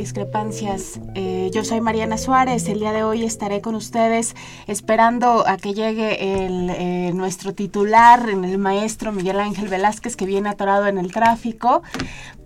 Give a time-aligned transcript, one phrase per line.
[0.00, 0.98] Discrepancias.
[1.14, 2.66] Eh, yo soy Mariana Suárez.
[2.68, 4.34] El día de hoy estaré con ustedes
[4.66, 10.48] esperando a que llegue el, eh, nuestro titular, el maestro Miguel Ángel Velázquez, que viene
[10.48, 11.82] atorado en el tráfico.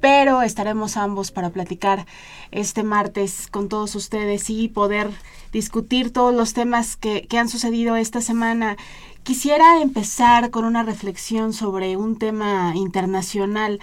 [0.00, 2.06] Pero estaremos ambos para platicar
[2.50, 5.08] este martes con todos ustedes y poder
[5.52, 8.76] discutir todos los temas que, que han sucedido esta semana.
[9.22, 13.78] Quisiera empezar con una reflexión sobre un tema internacional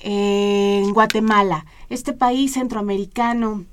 [0.00, 3.64] en Guatemala, este país centroamericano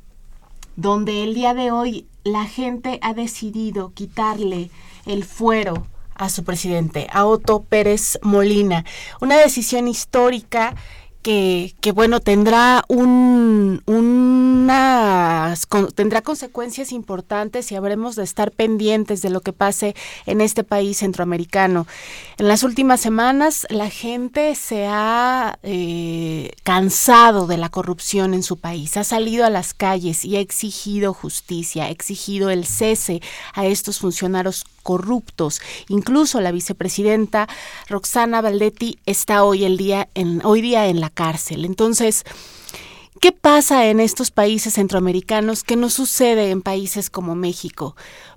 [0.76, 4.72] donde el día de hoy la gente ha decidido quitarle
[5.06, 8.86] el fuero a su presidente, a Otto Pérez Molina.
[9.22, 10.76] Una decisión histórica
[11.26, 19.32] que, que bueno, tendrá un, unas, tendrá consecuencias importantes y habremos de estar pendientes de
[19.32, 19.96] lo que pase
[20.28, 21.88] en este país centroamericano.
[22.38, 28.58] En las últimas semanas la gente se ha eh, cansado de la corrupción en su
[28.58, 33.24] país, ha salido a las calles y ha exigido justicia, ha exigido el cese
[33.56, 35.62] a estos funcionarios corruptos.
[35.90, 37.50] Incluso la vicepresidenta
[37.90, 41.66] Roxana Valdetti está hoy, el día en, hoy día en la cárcel.
[41.66, 42.24] Entonces,
[43.20, 47.96] ¿qué pasa en estos países centroamericanos que no sucede en países como México?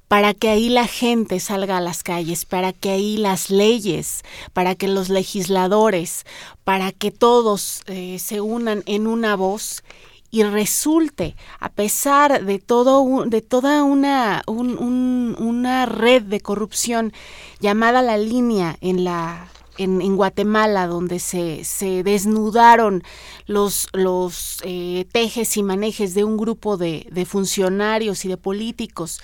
[0.08, 4.22] para que ahí la gente salga a las calles, para que ahí las leyes,
[4.54, 6.24] para que los legisladores,
[6.64, 9.84] para que todos eh, se unan en una voz
[10.30, 17.12] y resulte, a pesar de, todo, de toda una, una red de corrupción
[17.60, 23.04] llamada la línea en la en, Guatemala, donde se, se desnudaron
[23.46, 29.20] los, los eh, tejes y manejes de un grupo de, de, funcionarios y de políticos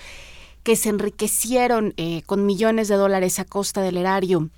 [0.62, 4.48] que se enriquecieron eh, con millones de dólares a costa del erario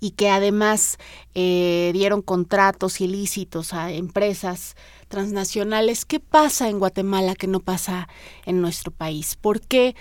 [0.00, 0.96] y que además
[1.34, 4.76] eh, dieron contratos ilícitos a empresas
[5.10, 6.06] transnacionales.
[6.06, 8.08] ¿Qué pasa en Guatemala que no pasa
[8.46, 9.36] en nuestro país?
[9.36, 9.94] ¿Por qué?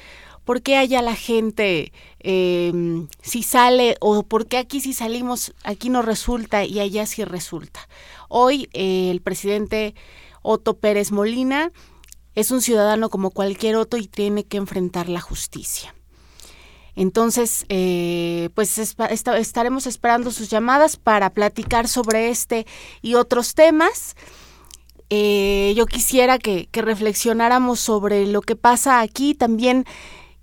[0.46, 5.90] ¿Por qué allá la gente em, si sale o por qué aquí si salimos, aquí
[5.90, 7.82] no resulta y allá sí resulta?
[8.30, 9.94] Hoy eh, el presidente
[10.42, 11.72] Otto Pérez Molina
[12.36, 15.94] es un ciudadano como cualquier otro y tiene que enfrentar la justicia.
[16.96, 22.66] Entonces, eh, pues estaremos esperando sus llamadas para platicar sobre este
[23.02, 24.16] y otros temas.
[25.10, 29.34] Eh, yo quisiera que, que, reflexionáramos sobre lo que pasa aquí.
[29.34, 29.86] También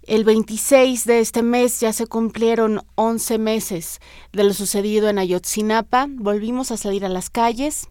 [0.02, 4.00] el 26 de este mes ya se cumplieron 11 meses
[4.32, 6.06] de lo sucedido en Ayotzinapa.
[6.08, 7.88] Volvimos a salir a las calles.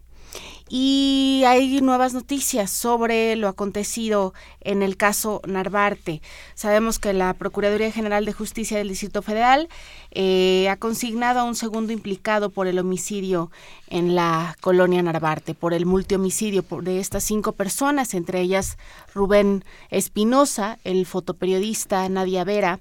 [0.68, 6.22] Y hay nuevas noticias sobre lo acontecido en el caso Narvarte.
[6.54, 9.68] Sabemos que la Procuraduría General de Justicia del Distrito Federal
[10.10, 13.52] eh, ha consignado a un segundo implicado por el homicidio
[13.88, 18.76] en la colonia Narvarte, por el multihomicidio de estas cinco personas, entre ellas
[19.14, 22.80] Rubén Espinosa, el fotoperiodista Nadia Vera,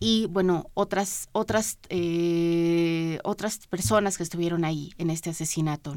[0.00, 5.94] y bueno otras otras eh, otras personas que estuvieron ahí en este asesinato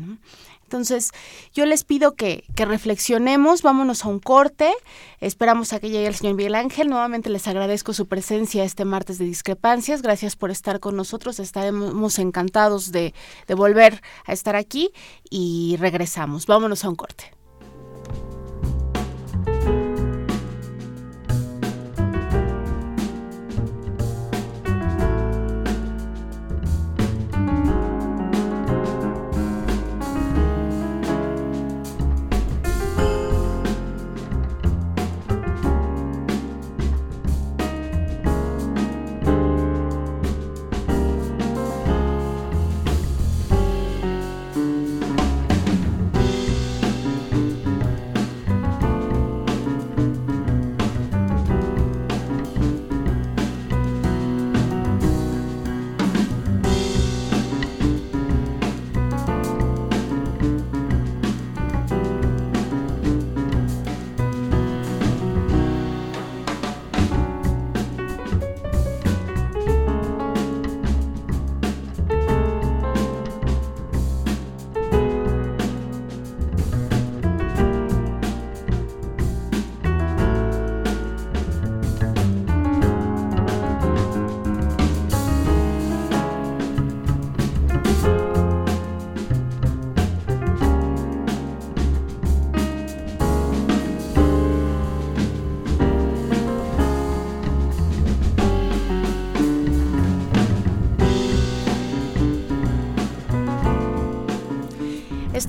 [0.64, 1.12] entonces
[1.54, 4.72] yo les pido que, que, reflexionemos vámonos a un corte
[5.22, 9.18] esperamos a que llegue el señor Miguel Ángel nuevamente les agradezco su presencia este martes
[9.18, 13.14] de discrepancias gracias por estar con nosotros estaremos encantados de,
[13.48, 14.92] de volver a estar aquí
[15.30, 17.32] y regresamos vámonos a un corte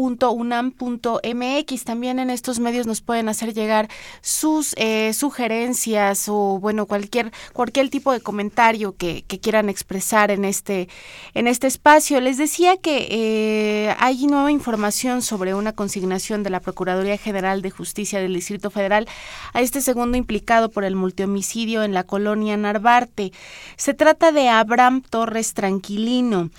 [0.00, 1.84] UNAM unam.mx.
[1.84, 3.88] También en estos medios nos pueden hacer llegar
[4.22, 10.88] sus eh, sugerencias o bueno cualquier cualquier tipo de comentario que, quieran expresar en este
[11.34, 12.20] en este espacio.
[12.20, 17.70] Les decía que eh, hay nueva información sobre una consignación de la Procuraduría General de
[17.70, 19.06] Justicia del Distrito Federal
[19.52, 23.32] a este segundo implicado por el multihomicidio en la colonia Narvarte.
[23.76, 26.50] Se trata de Abraham Torres Tranquilino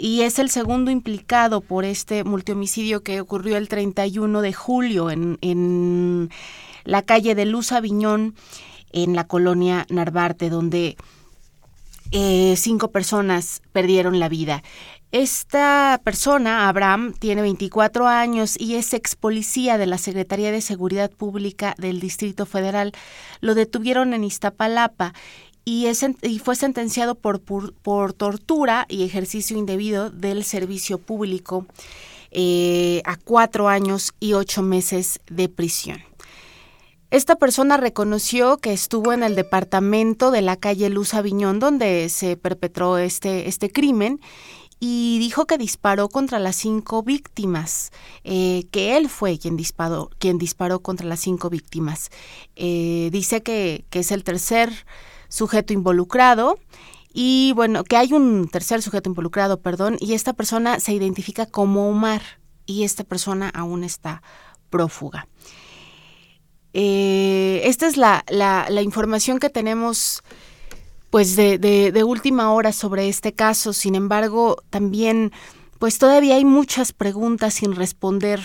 [0.00, 5.38] y es el segundo implicado por este multihomicidio que ocurrió el 31 de julio en,
[5.42, 6.30] en
[6.84, 8.34] la calle de Luz Aviñón,
[8.92, 10.96] en la colonia Narvarte, donde
[12.12, 14.62] eh, cinco personas perdieron la vida.
[15.12, 21.10] Esta persona, Abraham, tiene 24 años y es ex policía de la Secretaría de Seguridad
[21.10, 22.92] Pública del Distrito Federal.
[23.40, 25.12] Lo detuvieron en Iztapalapa
[25.70, 31.64] y, fue sentenciado por, por, tortura y ejercicio indebido del servicio público
[32.32, 36.02] eh, a cuatro años y ocho meses de prisión.
[37.10, 42.36] Esta persona reconoció que estuvo en el departamento de la calle Luz Aviñón donde se
[42.36, 44.20] perpetró este, este crimen
[44.80, 47.92] y dijo que disparó contra las cinco víctimas,
[48.24, 52.10] eh, que él fue quien disparó, quien disparó contra las cinco víctimas.
[52.56, 54.72] Eh, dice que, que es el tercer
[55.30, 56.58] sujeto involucrado
[57.12, 61.88] y bueno, que hay un tercer sujeto involucrado, perdón, y esta persona se identifica como
[61.88, 62.20] Omar
[62.66, 64.22] y esta persona aún está
[64.68, 65.26] prófuga.
[66.72, 70.22] Eh, esta es la, la, información que tenemos
[71.10, 73.72] pues de, de, última hora sobre este caso.
[73.72, 75.32] Sin embargo, también
[75.80, 78.40] pues todavía hay muchas preguntas sin responder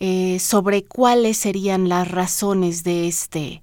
[0.00, 3.62] eh, sobre cuáles serían las razones de este,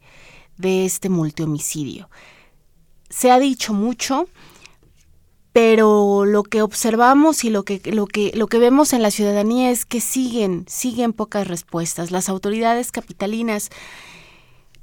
[0.57, 2.09] de este multihomicidio.
[3.09, 4.27] Se ha dicho mucho,
[5.53, 9.71] pero lo que observamos y lo que, lo que, lo que vemos en la ciudadanía
[9.71, 12.11] es que siguen, siguen pocas respuestas.
[12.11, 13.69] Las autoridades capitalinas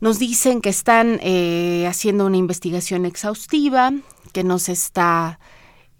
[0.00, 3.92] nos dicen que están eh, haciendo una investigación exhaustiva,
[4.32, 5.38] que no se está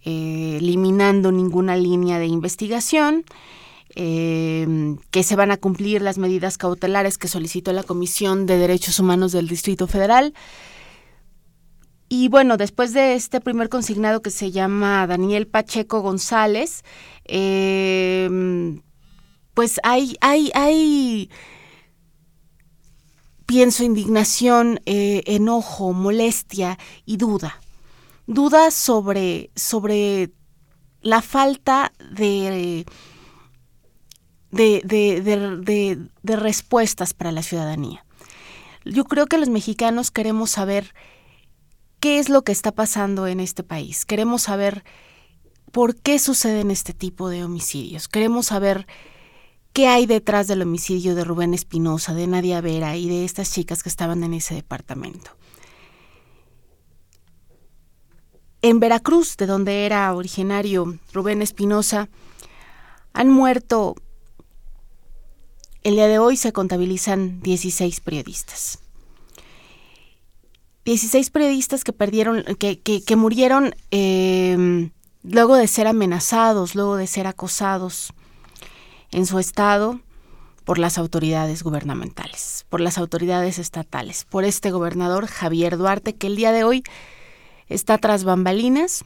[0.05, 3.25] eh, eliminando ninguna línea de investigación
[3.95, 8.99] eh, que se van a cumplir las medidas cautelares que solicitó la Comisión de Derechos
[8.99, 10.35] Humanos del Distrito Federal.
[12.09, 16.85] Y bueno, después de este primer consignado que se llama Daniel Pacheco González,
[17.25, 18.29] eh,
[19.55, 21.31] pues hay, hay, hay,
[23.47, 27.61] pienso, indignación, eh, enojo, molestia y duda.
[28.27, 30.31] Duda sobre, sobre
[31.03, 32.87] la falta de
[34.53, 38.05] de, de, de, respuestas para la ciudadanía.
[38.85, 40.95] Yo creo que los mexicanos queremos saber
[42.01, 44.05] qué es lo que está pasando en este país.
[44.05, 44.85] Queremos saber
[45.73, 48.09] por qué suceden este tipo de homicidios.
[48.09, 48.87] Queremos saber
[49.73, 53.83] qué hay detrás del homicidio de Rubén Espinosa, de Nadia Vera y de estas chicas
[53.83, 55.31] que estaban en ese departamento.
[58.61, 62.11] En Veracruz, de donde era originario Rubén Espinosa,
[63.13, 63.97] han muerto
[65.85, 68.79] el día de hoy se contabilizan 16 periodistas.
[70.85, 74.91] 16 periodistas que perdieron, que, que, murieron em,
[75.23, 78.13] luego de ser amenazados, luego de ser acosados
[79.13, 80.01] en su estado
[80.65, 86.37] por las autoridades gubernamentales, por las autoridades estatales, por este gobernador Javier Duarte, que el
[86.37, 86.83] día de hoy
[87.69, 89.05] está tras bambalinas,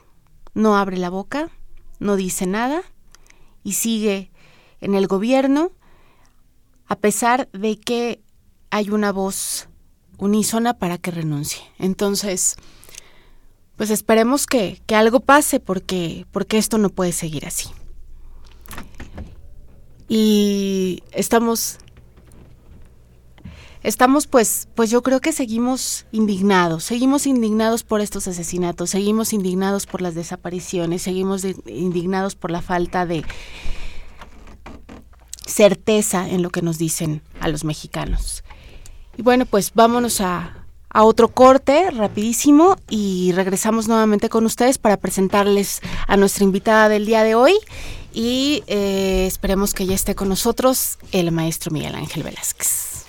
[0.55, 1.51] no abre la boca,
[1.99, 2.83] no dice nada
[3.63, 4.31] y sigue
[4.81, 5.73] en el gobierno
[6.89, 8.21] a pesar de que
[8.71, 9.69] hay una voz
[10.19, 11.63] unísona para que renuncie.
[11.79, 12.57] Entonces,
[13.77, 17.69] pues esperemos que, algo pase porque, porque esto no puede seguir así.
[20.09, 21.79] Y estamos
[23.83, 29.87] estamos pues pues yo creo que seguimos indignados, seguimos indignados por estos asesinatos, seguimos indignados
[29.87, 33.25] por las desapariciones, seguimos indignados por la falta de
[35.57, 38.45] certeza en lo que nos dicen a los mexicanos.
[39.17, 40.53] Y bueno, pues vámonos a,
[40.99, 47.23] otro corte rapidísimo y regresamos nuevamente con ustedes para presentarles a nuestra invitada del día
[47.23, 47.53] de hoy
[48.15, 53.05] y eh, esperemos que ya esté con nosotros el maestro Miguel Ángel Velázquez.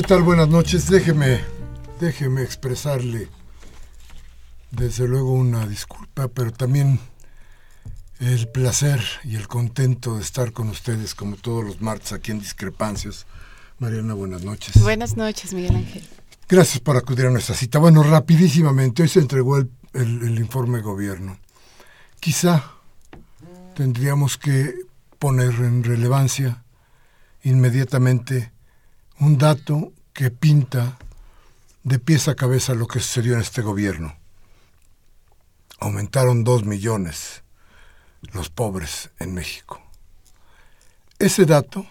[0.00, 0.22] ¿Qué tal?
[0.22, 0.88] Buenas noches.
[0.88, 1.40] Déjeme,
[2.00, 3.28] déjeme expresarle
[4.70, 6.98] desde luego una disculpa, pero también
[8.18, 12.38] el placer y el contento de estar con ustedes como todos los martes aquí en
[12.38, 13.26] Discrepancias.
[13.78, 14.80] Mariana, buenas noches.
[14.80, 16.08] Buenas noches, Miguel Ángel.
[16.48, 17.78] Gracias por acudir a nuestra cita.
[17.78, 21.38] Bueno, rapidísimamente, hoy se entregó el, el informe de gobierno.
[22.20, 22.64] Quizá
[23.74, 24.76] tendríamos que
[25.18, 26.64] poner en relevancia
[27.42, 28.50] inmediatamente
[29.20, 30.96] un dato que pinta
[31.82, 34.16] de pies a cabeza lo que sucedió en este gobierno.
[35.78, 37.42] Aumentaron dos millones
[38.32, 39.82] los pobres en México.
[41.18, 41.86] Ese dato,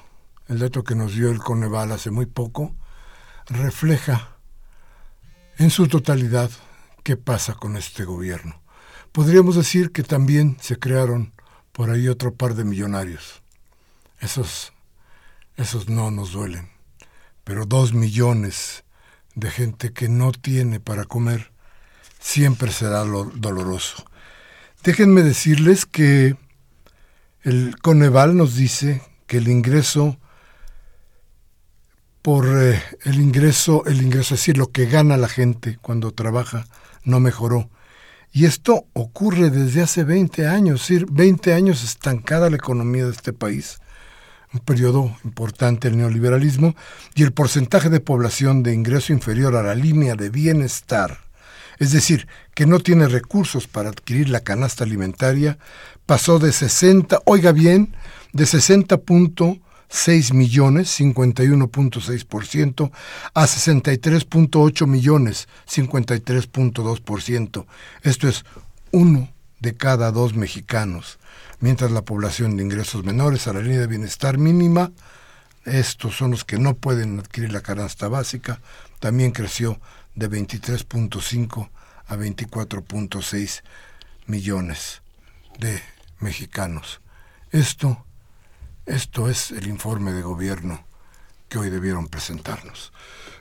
[0.48, 2.76] el dato que nos dio el Coneval hace muy poco,
[3.46, 4.36] refleja
[5.60, 6.50] en su totalidad
[7.04, 8.60] qué pasa con este gobierno.
[9.12, 11.32] Podríamos decir que también se crearon
[11.74, 13.44] por ahí otro par de millonarios.
[14.20, 14.74] Esos,
[15.58, 16.79] esos no nos duelen
[17.50, 18.84] pero dos millones
[19.34, 21.52] de gente que no tiene para comer,
[22.20, 24.06] siempre será doloroso.
[24.84, 26.36] Déjenme decirles que
[27.42, 30.20] el Coneval nos dice que el ingreso
[32.22, 36.68] por eh, el ingreso, el ingreso, es decir, lo que gana la gente cuando trabaja,
[37.04, 37.72] no mejoró.
[38.32, 43.12] Y esto ocurre desde hace 20 años, es decir, 20 años estancada la economía de
[43.14, 43.80] este país
[44.54, 46.76] un periodo importante del neoliberalismo,
[47.16, 51.20] y el porcentaje de población de ingreso inferior a la línea de bienestar,
[51.78, 55.58] es decir, que no tiene recursos para adquirir la canasta alimentaria,
[56.06, 57.96] pasó de 60, oiga bien,
[58.34, 62.92] de 60.6 millones, 51.6%,
[63.34, 67.66] a 63.8 millones, 53.2%.
[68.04, 68.44] Esto es
[68.92, 69.30] uno
[69.60, 71.20] de cada dos mexicanos
[71.60, 74.92] mientras la población de ingresos menores a la línea de bienestar mínima,
[75.66, 78.62] estos son los que no pueden adquirir la canasta básica,
[79.00, 79.80] también creció
[80.16, 81.70] de 23.5
[82.08, 83.62] a 24.6
[84.26, 85.02] millones
[85.60, 85.82] de
[86.20, 87.02] mexicanos.
[87.52, 88.06] Esto,
[88.86, 90.84] esto es el informe de gobierno
[91.48, 92.94] que hoy debieron presentarnos.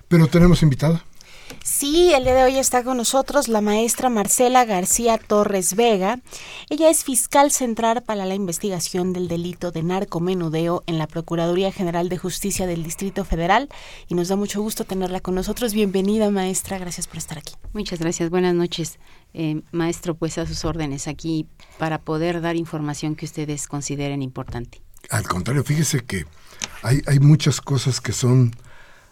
[0.09, 1.05] Pero tenemos invitada.
[1.62, 6.21] Sí, el día de hoy está con nosotros la maestra Marcela García Torres Vega.
[6.71, 12.09] Ella es fiscal central para la investigación del delito de narcomenudeo en la Procuraduría General
[12.09, 13.69] de Justicia del Distrito Federal
[14.09, 15.73] y nos da mucho gusto tenerla con nosotros.
[15.73, 16.78] Bienvenida, maestra.
[16.78, 17.55] Gracias por estar aquí.
[17.73, 18.31] Muchas gracias.
[18.31, 18.99] Buenas noches.
[19.35, 21.47] Eh, maestro, pues a sus órdenes aquí
[21.78, 24.83] para poder dar información que ustedes consideren importante.
[25.11, 26.26] Al contrario, fíjese que
[26.83, 28.52] hay, hay muchas cosas que son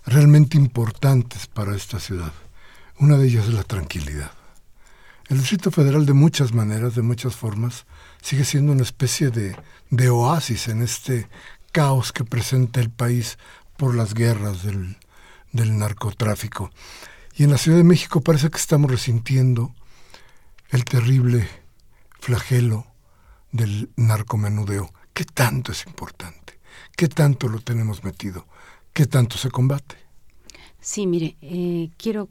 [0.06, 2.32] realmente importantes para esta ciudad.
[2.98, 4.30] Una de ellas es la tranquilidad.
[5.28, 7.84] El Distrito Federal de muchas maneras, de muchas formas,
[8.22, 9.56] sigue siendo una especie de,
[9.90, 11.28] de oasis en este
[11.72, 13.38] caos que presenta el país
[13.76, 14.96] por las guerras del,
[15.52, 16.70] del narcotráfico.
[17.34, 19.74] Y en la Ciudad de México parece que estamos resintiendo
[20.70, 21.48] el terrible
[22.20, 22.86] flagelo
[23.50, 24.92] del narcomenudeo.
[25.12, 26.58] ¿Qué tanto es importante?
[26.96, 28.46] ¿Qué tanto lo tenemos metido?
[28.96, 29.94] ¿Qué tanto se combate?
[30.80, 32.30] Sí, mire, eh, quiero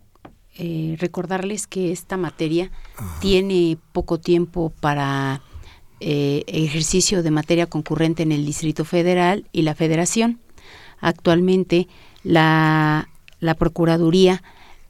[0.57, 2.71] eh, recordarles que esta materia
[3.21, 5.43] tiene poco tiempo para
[5.99, 10.39] eh, ejercicio de materia concurrente en el Distrito Federal y la Federación.
[10.99, 11.87] Actualmente
[12.23, 14.41] la, la Procuraduría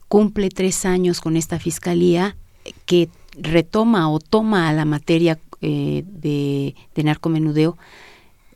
[0.08, 2.38] cumple tres años con esta Fiscalía
[2.86, 7.76] que retoma o toma a la materia de, de narcomenudeo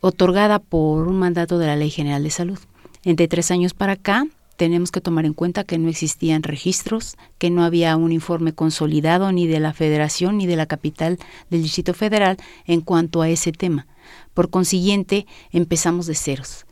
[0.01, 2.59] otorgada por un mandato de la Ley General de Salud.
[3.05, 4.27] Entre tres años para acá,
[4.57, 9.33] tenemos que tomar en cuenta que no existían registros, que no había un informe consolidado
[9.33, 13.53] ni de la Federación ni de la capital del Distrito Federal en cuanto a ese
[13.53, 13.87] tema.
[14.35, 16.67] Por consiguiente, empezamos de ceros,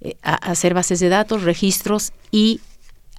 [0.00, 2.62] eh, a hacer bases de datos, registros y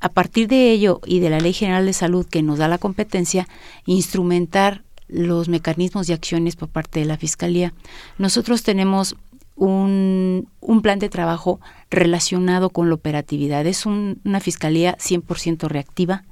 [0.02, 2.80] a partir de ello y de la Ley General de Salud que nos da la
[2.80, 3.48] competencia,
[3.86, 7.74] instrumentar los mecanismos y acciones por parte de la Fiscalía.
[8.18, 9.16] Nosotros tenemos
[9.56, 11.60] un, un, plan de trabajo
[11.90, 13.66] relacionado con la operatividad.
[13.66, 16.24] Es una fiscalía 100% reactiva.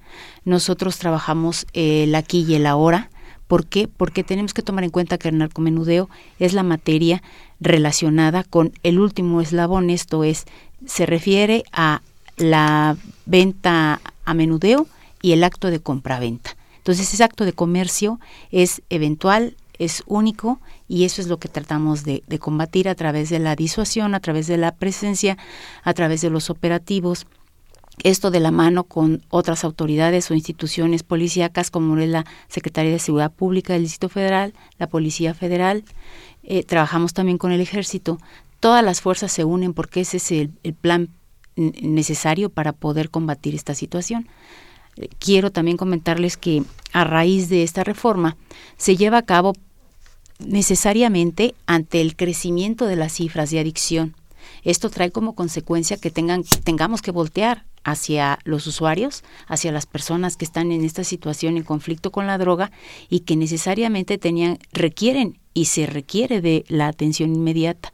[0.45, 3.09] Nosotros trabajamos el aquí y el ahora
[3.47, 3.87] ¿Por qué?
[3.87, 7.21] Porque tenemos que tomar en cuenta que el narcomenudeo es la materia
[7.59, 10.45] relacionada con el último eslabón, esto es,
[10.87, 12.01] se refiere a
[12.37, 14.87] la venta a menudeo
[15.21, 16.55] y el acto de compraventa.
[16.77, 18.19] Entonces ese acto de comercio
[18.51, 23.39] es eventual, es único y eso es lo que tratamos de, combatir a través de
[23.39, 25.37] la disuasión, a través de la presencia,
[25.83, 27.25] a través de los operativos.
[28.03, 32.99] Esto de la mano con otras autoridades o instituciones policíacas como es la Secretaría de
[32.99, 35.83] Seguridad Pública del Distrito Federal, la Policía Federal,
[36.43, 38.17] eh, trabajamos también con el Ejército.
[38.59, 41.09] Todas las fuerzas se unen porque ese es el, plan
[41.55, 44.27] necesario para poder combatir esta situación.
[45.19, 48.37] Quiero también comentarles que a raíz de esta reforma
[48.77, 49.53] se lleva a cabo
[50.45, 54.15] necesariamente ante el crecimiento de las cifras de adicción.
[54.63, 60.37] Esto trae como consecuencia que tengan, tengamos que voltear hacia los usuarios, hacia las personas
[60.37, 62.71] que están en esta situación en conflicto con la droga
[63.09, 67.91] y que necesariamente tenían, requieren y se requiere de la atención inmediata.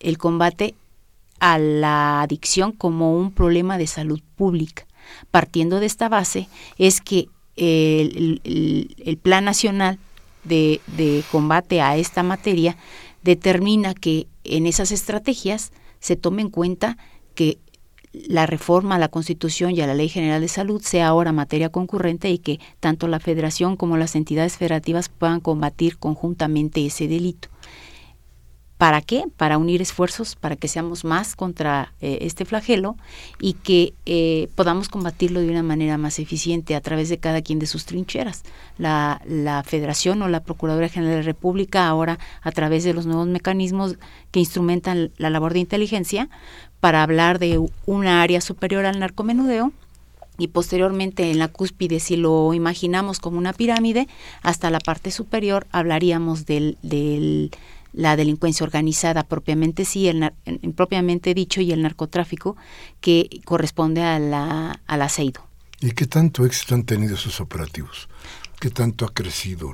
[0.00, 0.74] El combate
[1.40, 4.86] a la adicción como un problema de salud pública.
[5.30, 6.48] Partiendo de esta base
[6.78, 9.98] es que el, el, Plan Nacional
[10.46, 12.76] de, de combate a esta materia
[13.22, 16.96] determina que en esas estrategias se tome en cuenta
[17.34, 17.58] que
[18.12, 21.68] la reforma a la Constitución y a la Ley General de Salud sea ahora materia
[21.68, 27.48] concurrente y que tanto la Federación como las entidades federativas puedan combatir conjuntamente ese delito.
[28.78, 29.24] ¿Para qué?
[29.38, 32.96] Para unir esfuerzos, para que seamos más contra eh, este flagelo
[33.40, 37.58] y que eh, podamos combatirlo de una manera más eficiente a través de cada quien
[37.58, 38.42] de sus trincheras.
[38.76, 43.06] La, la Federación o la Procuraduría General de la República ahora a través de los
[43.06, 43.96] nuevos mecanismos
[44.30, 46.28] que instrumentan la labor de inteligencia
[46.78, 49.72] para hablar de una área superior al narcomenudeo
[50.38, 54.06] y posteriormente en la cúspide, si lo imaginamos como una pirámide,
[54.42, 57.50] hasta la parte superior hablaríamos del, del
[57.96, 60.30] la delincuencia organizada propiamente sí, el,
[60.76, 62.56] propiamente dicho, y el narcotráfico
[63.00, 65.40] que corresponde a la, al aceido.
[65.80, 68.08] ¿Y qué tanto éxito han tenido esos operativos?
[68.60, 69.72] ¿Qué tanto ha crecido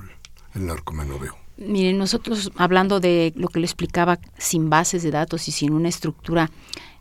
[0.54, 1.36] el, narcomenudeo?
[1.56, 5.88] Miren, nosotros hablando de lo que le explicaba, sin bases de datos y sin una
[5.88, 6.50] estructura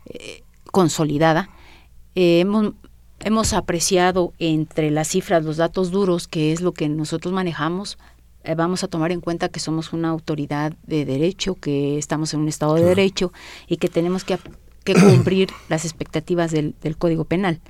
[0.06, 1.50] eh, consolidada,
[2.16, 2.72] eh, hemos,
[3.20, 7.96] hemos apreciado entre las cifras, los datos duros, que es lo que nosotros manejamos,
[8.44, 12.40] eh, vamos a tomar en cuenta que somos una autoridad de derecho, que estamos en
[12.40, 13.32] un Estado de Derecho
[13.66, 14.38] y que tenemos que,
[14.94, 17.60] cumplir las expectativas del, Código Penal.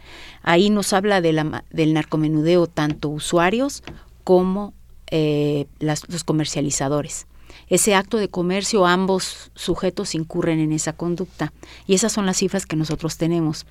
[0.42, 3.82] Ahí nos habla de la, del narcomenudeo tanto usuarios
[4.24, 4.74] como
[5.10, 7.26] eh, los comercializadores.
[7.68, 11.52] Ese acto de comercio, ambos sujetos incurren en esa conducta
[11.86, 13.66] y esas son las cifras que nosotros tenemos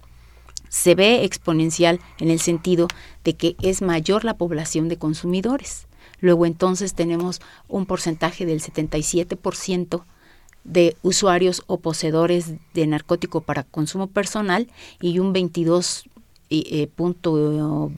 [0.72, 2.88] se ve exponencial en el sentido
[3.26, 5.86] de que es mayor la población de consumidores.
[6.22, 10.06] Luego entonces tenemos un porcentaje del 77%
[10.64, 14.70] de usuarios o poseedores de narcótico para consumo personal
[15.02, 16.06] y un 22
[16.52, 17.92] eh, punto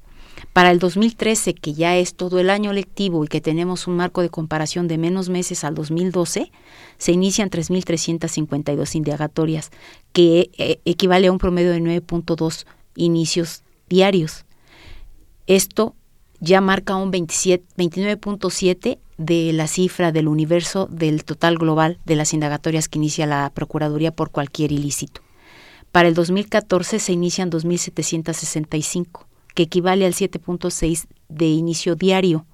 [0.53, 4.21] Para el 2013, que ya es todo el año lectivo y que tenemos un marco
[4.21, 6.49] de comparación de menos meses al 2012,
[6.97, 9.71] se inician 3.352 indagatorias,
[10.13, 14.45] que eh, equivale a un promedio de 9.2 inicios diarios.
[15.45, 15.93] Esto
[16.39, 22.87] ya marca un 29.7 de la cifra del universo del total global de las indagatorias
[22.87, 25.19] que inicia la Procuraduría por cualquier ilícito.
[25.91, 29.25] Para el 2014 se inician 2.765,
[29.55, 32.45] que equivale al 7.6 de inicio diario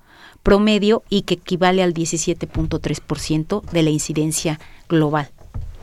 [0.43, 5.31] promedio y que equivale al 17.3% de la incidencia global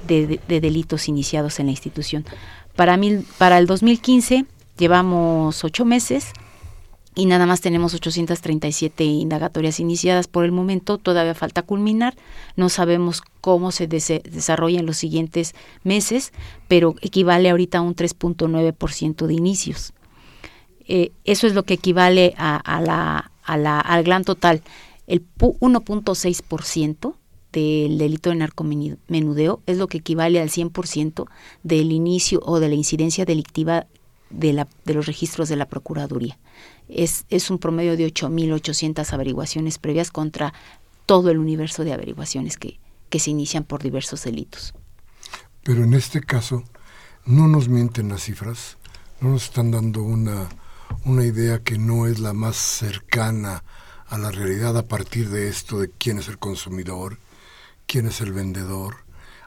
[0.07, 2.25] de, delitos iniciados en la institución.
[2.77, 4.47] Para, mil, para el 2015
[4.79, 6.33] llevamos ocho meses
[7.15, 12.15] y nada más tenemos 837 indagatorias iniciadas por el momento, todavía falta culminar,
[12.57, 16.33] no sabemos cómo se desarrolla en los siguientes meses,
[16.69, 19.93] pero equivale ahorita a un 3.9% de inicios.
[20.89, 23.31] Eh, eso es lo que equivale a, a la,
[23.81, 24.63] al gran total.
[25.07, 27.15] El 1.6%
[27.53, 31.27] del delito de narcomenudeo es lo que equivale al 100%
[31.63, 33.87] del inicio o de la incidencia delictiva
[34.33, 36.39] de, la, de los registros de la Procuraduría.
[36.89, 40.53] Es, es un promedio de 8.800 averiguaciones previas contra
[41.07, 44.75] todo el universo de averiguaciones que, que se inician por diversos delitos.
[45.63, 46.65] Pero en este caso,
[47.25, 48.79] no nos mienten las cifras,
[49.21, 50.49] no nos están dando una,
[51.05, 53.63] una idea que no es la más cercana
[54.09, 57.19] a la realidad a partir de esto de quién es el consumidor,
[57.87, 58.97] quién es el vendedor,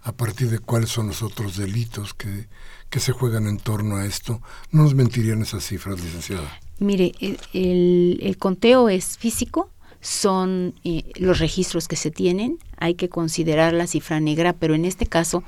[0.06, 2.48] a partir de cuáles son los otros delitos que,
[2.92, 4.40] que se juegan en torno a esto.
[4.72, 6.60] ¿No nos mentirían esas cifras, licenciada?
[6.78, 13.10] Mire, el, el, conteo es físico, son eh, los registros que se tienen, hay que
[13.10, 15.44] considerar la cifra negra, pero en este caso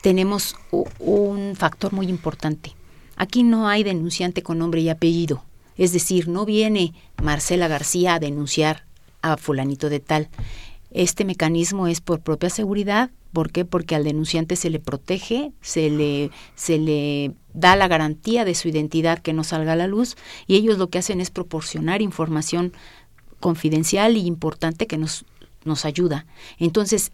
[0.00, 0.56] tenemos
[0.98, 2.74] un factor muy importante.
[3.16, 5.44] Aquí no hay denunciante con nombre y apellido,
[5.76, 8.84] es decir, no viene Marcela García a denunciar
[9.20, 10.30] a fulanito de tal.
[10.90, 13.10] Este mecanismo es por propia seguridad.
[13.32, 13.64] ¿Por qué?
[13.64, 18.68] Porque al denunciante se le protege, se le, se le da la garantía de su
[18.68, 20.16] identidad que no salga a la luz
[20.46, 22.72] y ellos lo que hacen es proporcionar información
[23.38, 25.24] confidencial y importante que nos,
[25.64, 26.26] nos ayuda.
[26.58, 27.12] Entonces,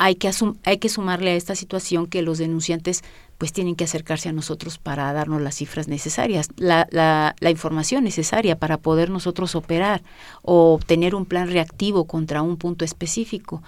[0.00, 0.30] hay que,
[0.64, 3.04] hay que sumarle a esta situación que los denunciantes
[3.36, 8.04] pues tienen que acercarse a nosotros para darnos las cifras necesarias, la, la, la, información
[8.04, 10.02] necesaria para poder nosotros operar
[10.42, 13.62] o tener un plan reactivo contra un punto específico.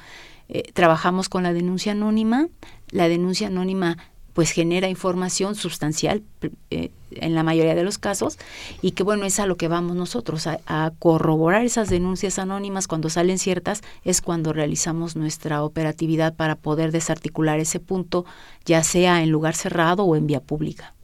[0.55, 2.49] Eh, trabajamos con la denuncia anónima.
[2.91, 3.97] La denuncia anónima
[4.35, 6.23] pues genera información sustancial
[6.71, 8.39] eh, en la mayoría de los casos
[8.81, 13.11] y que bueno es a lo que vamos nosotros a, corroborar esas denuncias anónimas cuando
[13.11, 18.25] salen ciertas es cuando realizamos nuestra operatividad para poder desarticular ese punto
[18.65, 20.95] ya sea en lugar cerrado o en vía pública.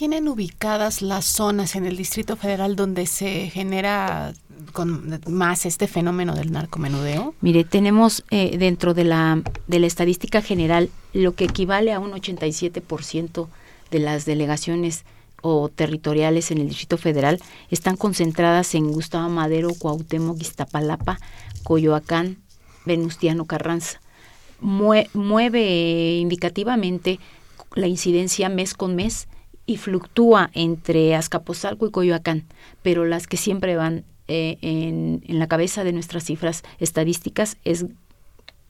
[0.00, 4.32] ¿Tienen ubicadas las zonas en el Distrito Federal donde se genera
[4.72, 7.34] con más este fenómeno del narcomenudeo?
[7.42, 12.12] Mire, tenemos eh, dentro de la, de la estadística general lo que equivale a un
[12.12, 13.48] 87%
[13.90, 15.04] de las delegaciones
[15.42, 17.38] o territoriales en el Distrito Federal
[17.70, 21.18] están concentradas en Gustavo Madero, Cuauhtémoc, Iztapalapa,
[21.62, 22.38] Coyoacán,
[22.86, 24.00] Venustiano Carranza.
[24.62, 27.20] mueve indicativamente
[27.74, 29.28] la incidencia mes con mes
[29.70, 32.44] y fluctúa entre Azcapotzalco y Coyoacán,
[32.82, 37.86] pero las que siempre van eh, en, la cabeza de nuestras cifras estadísticas es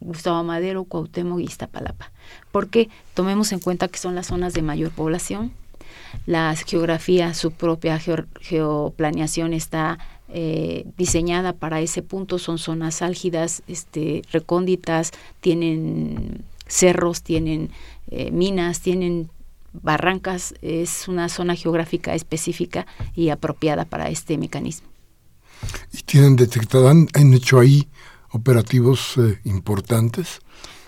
[0.00, 2.12] Gustavo Madero, Cuauhtémoc y Iztapalapa.
[2.52, 5.52] Porque tomemos en cuenta que son las zonas de mayor población.
[6.26, 12.38] La geografía, su propia geoplaneación está eh, diseñada para ese punto.
[12.38, 17.70] Son zonas álgidas, este, recónditas, tienen cerros, tienen
[18.10, 19.30] eh, minas, tienen
[19.72, 20.54] barrancas.
[20.62, 24.90] Es una zona geográfica específica y apropiada para este mecanismo
[25.92, 27.88] y tienen detectado, han, hecho ahí
[28.30, 30.40] operativos eh, importantes,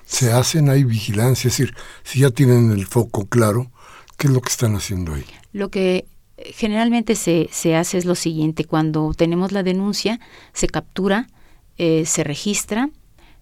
[0.05, 3.71] se hacen ahí vigilancia, es decir, si ya tienen el foco claro,
[4.17, 5.25] ¿qué es lo que están haciendo ahí?
[5.53, 10.21] Lo que generalmente se, se hace es lo siguiente, cuando tenemos la denuncia,
[10.53, 11.29] se captura,
[11.79, 12.91] eh, se registra,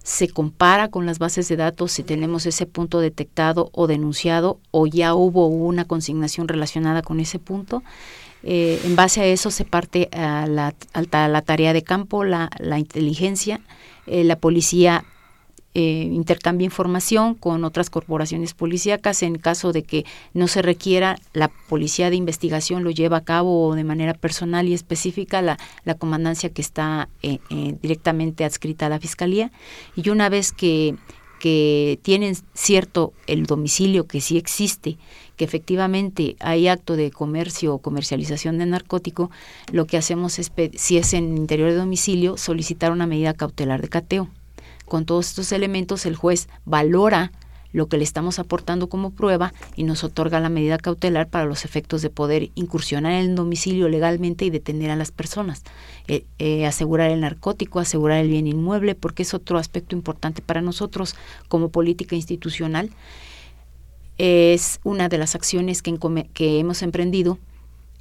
[0.03, 4.87] se compara con las bases de datos si tenemos ese punto detectado o denunciado o
[4.87, 7.83] ya hubo una consignación relacionada con ese punto
[8.43, 10.73] eh, en base a eso se parte a la,
[11.11, 13.61] la tarea de campo, la, inteligencia,
[14.07, 15.05] eh, la policía
[15.73, 19.23] eh, intercambia información con otras corporaciones policíacas.
[19.23, 23.75] En caso de que no se requiera, la policía de investigación lo lleva a cabo
[23.75, 27.09] de manera personal y específica la, la comandancia que está
[27.81, 29.51] directamente adscrita a la fiscalía.
[29.95, 30.95] Y una vez que,
[31.39, 34.97] que tienen cierto el domicilio que sí existe
[35.41, 39.31] que efectivamente hay acto de comercio o comercialización de narcótico,
[39.71, 43.89] lo que hacemos es, si es en interior de domicilio, solicitar una medida cautelar de
[43.89, 44.29] cateo.
[44.91, 47.31] Con todos estos elementos, el juez valora
[47.71, 51.63] lo que le estamos aportando como prueba y nos otorga la medida cautelar para los
[51.63, 55.63] efectos de poder incursionar en el domicilio legalmente y detener a las personas,
[56.09, 60.61] eh, eh, asegurar el narcótico, asegurar el bien inmueble, porque es otro aspecto importante para
[60.61, 61.15] nosotros
[61.47, 62.89] como política institucional
[64.17, 65.97] es una de las acciones que,
[66.33, 67.39] que hemos emprendido,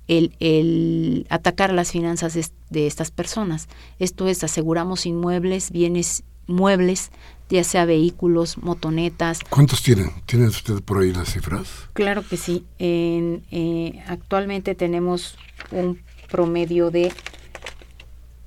[0.09, 2.35] el, atacar las finanzas
[2.68, 3.68] de, estas personas.
[3.98, 7.11] Esto es, aseguramos inmuebles, bienes muebles,
[7.48, 9.40] ya sea vehículos, motonetas.
[9.48, 10.11] ¿Cuántos tienen?
[10.26, 11.68] ¿Tienen ustedes por ahí las cifras?
[11.92, 12.64] Claro que sí.
[12.79, 15.37] En, eh, actualmente tenemos
[15.70, 16.00] un
[16.31, 17.12] promedio de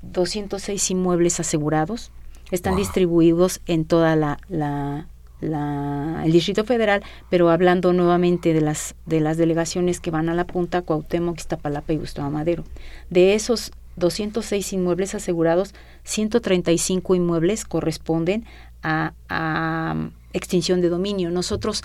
[0.02, 2.12] 206 inmuebles asegurados.
[2.52, 5.08] Están distribuidos en toda la,
[5.42, 10.46] el Distrito Federal, pero hablando nuevamente de las, de las delegaciones que van a la
[10.46, 12.64] punta, Cuauhtémoc, Iztapalapa y Gustavo Madero.
[13.10, 15.74] De esos 206 inmuebles asegurados,
[16.04, 18.46] 135 inmuebles corresponden
[18.82, 21.32] a, a extinción de dominio.
[21.32, 21.84] Nosotros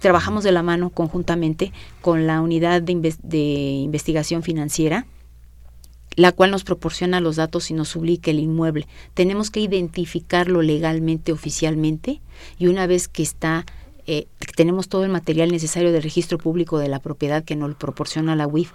[0.00, 5.06] trabajamos de la mano conjuntamente con la unidad de, de investigación financiera
[6.16, 8.86] la cual nos proporciona los datos y nos publica el inmueble.
[9.14, 12.20] Tenemos que identificarlo legalmente, oficialmente,
[12.58, 13.64] y una vez que está,
[14.06, 14.26] eh,
[14.56, 18.46] tenemos todo el material necesario del registro público de la propiedad que nos proporciona la
[18.46, 18.72] UIF,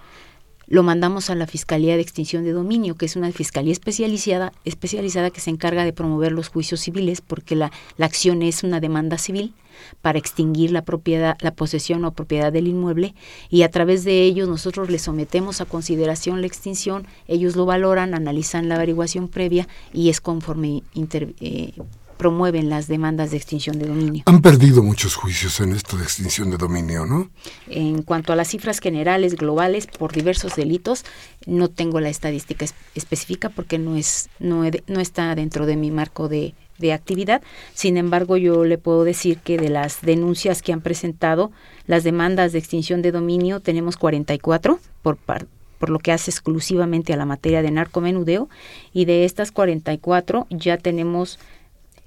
[0.68, 5.30] lo mandamos a la Fiscalía de Extinción de Dominio, que es una fiscalía especializada, especializada
[5.30, 9.18] que se encarga de promover los juicios civiles, porque la, la acción es una demanda
[9.18, 9.54] civil
[10.02, 13.14] para extinguir la propiedad, la posesión o propiedad del inmueble,
[13.50, 18.14] y a través de ellos nosotros les sometemos a consideración la extinción, ellos lo valoran,
[18.14, 21.74] analizan la averiguación previa y es conforme inter, eh,
[22.16, 24.22] promueven las demandas de extinción de dominio.
[24.26, 27.30] Han perdido muchos juicios en esto de extinción de dominio, ¿no?
[27.68, 31.04] En cuanto a las cifras generales globales por diversos delitos,
[31.46, 36.28] no tengo la estadística específica porque no es no, no está dentro de mi marco
[36.28, 37.42] de, de actividad.
[37.74, 41.52] Sin embargo, yo le puedo decir que de las denuncias que han presentado,
[41.86, 47.12] las demandas de extinción de dominio tenemos 44 por parte por lo que hace exclusivamente
[47.12, 48.48] a la materia de narcomenudeo,
[48.92, 51.38] y de estas 44 ya tenemos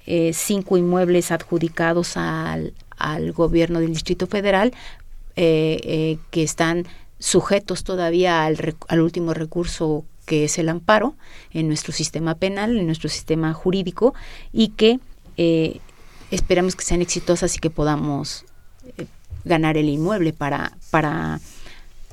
[0.05, 4.73] eh, cinco inmuebles adjudicados al, al, gobierno del Distrito Federal
[5.35, 6.85] eh, eh, que están
[7.19, 11.15] sujetos todavía al, al, último recurso que es el amparo
[11.51, 14.13] en nuestro sistema penal, en nuestro sistema jurídico
[14.53, 14.99] y que
[16.31, 18.45] esperamos que sean exitosas y que podamos
[19.45, 21.39] ganar el inmueble para, para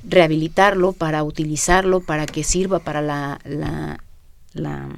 [0.05, 4.03] rehabilitarlo, para utilizarlo, para que sirva para la, la,
[4.53, 4.89] la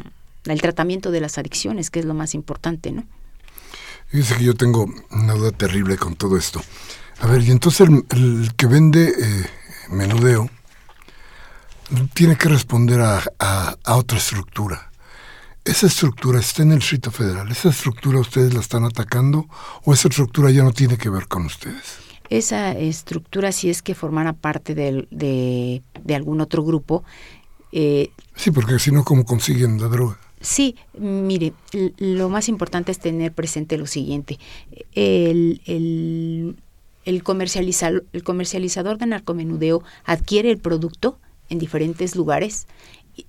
[0.53, 3.05] el tratamiento de las adicciones, que es lo más importante, ¿no?
[4.09, 6.63] Fíjese que yo tengo una duda terrible con todo esto.
[7.21, 9.47] A ver, y entonces el, que vende eh,
[9.91, 10.49] menudeo
[12.15, 14.91] tiene que responder a, a, otra estructura.
[15.65, 17.51] ¿Esa estructura está en el Distrito Federal?
[17.51, 19.47] ¿Esa estructura ustedes la están atacando
[19.85, 21.99] o esa estructura ya no tiene que ver con ustedes?
[22.31, 27.05] Esa estructura, si es que formara parte de, de, de algún otro grupo.
[27.73, 30.19] Eh, sí, porque si no, ¿cómo consiguen la droga?
[30.41, 31.53] Sí, mire,
[31.99, 34.39] lo más importante es tener presente lo siguiente.
[34.95, 36.57] El, el,
[37.05, 42.67] el, comercializador, el comercializador de narcomenudeo adquiere el producto en diferentes lugares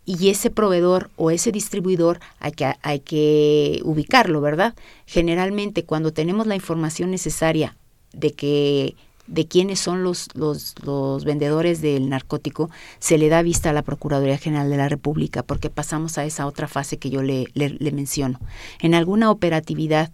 [0.06, 4.76] y ese proveedor o ese distribuidor hay que, hay que ubicarlo, ¿verdad?
[5.06, 7.76] Generalmente cuando tenemos la información necesaria
[8.13, 8.95] de que
[9.30, 13.84] de quiénes son los, los, los, vendedores del narcótico, se le da vista a la
[13.84, 17.48] Procuraduría General de la República, porque pasamos a esa otra fase que yo le,
[17.92, 18.39] menciono.
[18.82, 20.12] En alguna operatividad,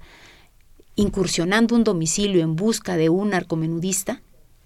[0.95, 4.21] incursionando un domicilio en busca de un narcomenudista,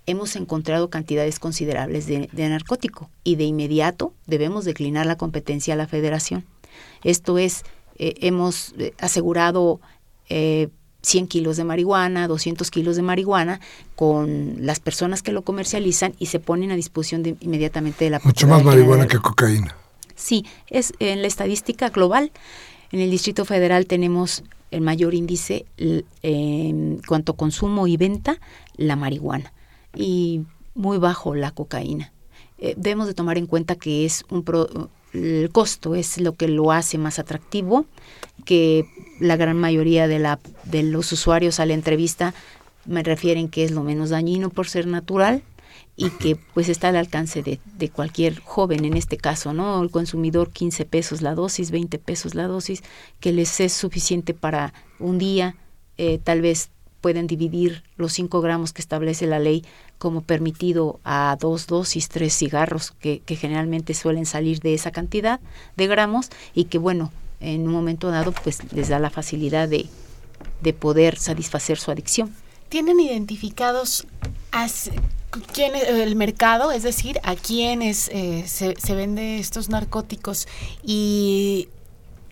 [0.07, 5.77] hemos encontrado cantidades considerables de, de narcótico y de inmediato debemos declinar la competencia a
[5.77, 6.45] la federación.
[7.03, 7.63] Esto es,
[7.97, 9.79] eh, hemos eh, asegurado
[10.29, 10.69] eh,
[11.01, 13.59] 100 kilos de marihuana, 200 kilos de marihuana
[13.95, 18.21] con las personas que lo comercializan y se ponen a disposición de, inmediatamente de la
[18.23, 19.75] Mucho más marihuana que cocaína.
[20.15, 22.31] Sí, es en la estadística global.
[22.91, 25.65] En el Distrito Federal tenemos el mayor índice
[26.21, 28.39] en cuanto a consumo y venta,
[28.75, 29.53] la marihuana,
[29.95, 30.41] y
[30.75, 32.11] muy bajo la cocaína.
[32.57, 34.43] Eh, debemos de tomar en cuenta que es un
[35.13, 37.85] el costo es lo que lo hace más atractivo,
[38.45, 38.85] que
[39.19, 42.33] la gran mayoría de, la, de los usuarios a la entrevista
[42.85, 45.43] me refieren que es lo menos dañino por ser natural
[45.95, 49.83] y que pues está al alcance de, de, cualquier joven en este caso, ¿no?
[49.83, 52.83] El consumidor 15 pesos la dosis, 20 pesos la dosis,
[53.19, 55.57] que les es suficiente para un día,
[55.97, 56.69] eh, tal vez
[57.01, 59.63] pueden dividir los 5 gramos que establece la ley
[59.97, 65.39] como permitido a dos dosis, tres cigarros que, generalmente suelen salir de esa cantidad
[65.77, 69.87] de gramos y que bueno, en un momento dado pues les da la facilidad de,
[70.61, 72.35] de poder satisfacer su adicción.
[72.69, 74.05] ¿Tienen identificados
[75.53, 80.47] quién el mercado, es decir, a quiénes eh, se, se vende estos narcóticos
[80.83, 81.69] y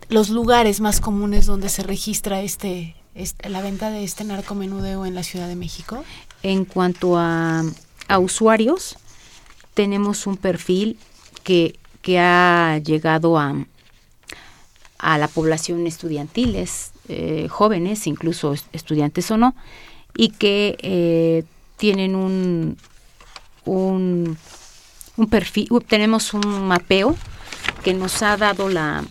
[0.10, 2.96] los lugares más comunes donde se registra este,
[3.44, 6.04] la venta de este narcomenudeo en la Ciudad de México?
[6.44, 7.64] En cuanto a,
[8.20, 8.98] usuarios,
[9.74, 10.98] tenemos un perfil
[11.44, 13.56] que, que ha llegado a,
[15.00, 19.56] a la población estudiantiles, eh, jóvenes, incluso estudiantes o no,
[20.16, 21.44] y que eh,
[21.78, 22.78] tienen un,
[23.66, 24.38] un,
[25.16, 27.16] un, perfil, tenemos un mapeo
[27.84, 29.04] que nos ha dado la,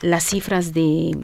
[0.00, 1.16] las cifras de,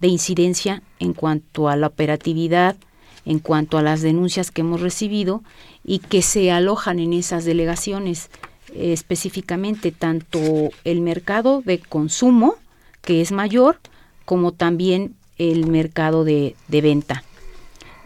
[0.00, 2.76] de incidencia en cuanto a la operatividad,
[3.24, 5.42] en cuanto a las denuncias que hemos recibido
[5.84, 8.30] y que se alojan en esas delegaciones
[8.74, 10.38] eh, específicamente tanto
[10.84, 12.56] el mercado de consumo,
[13.02, 13.78] que es mayor,
[14.24, 17.24] como también el mercado de, venta.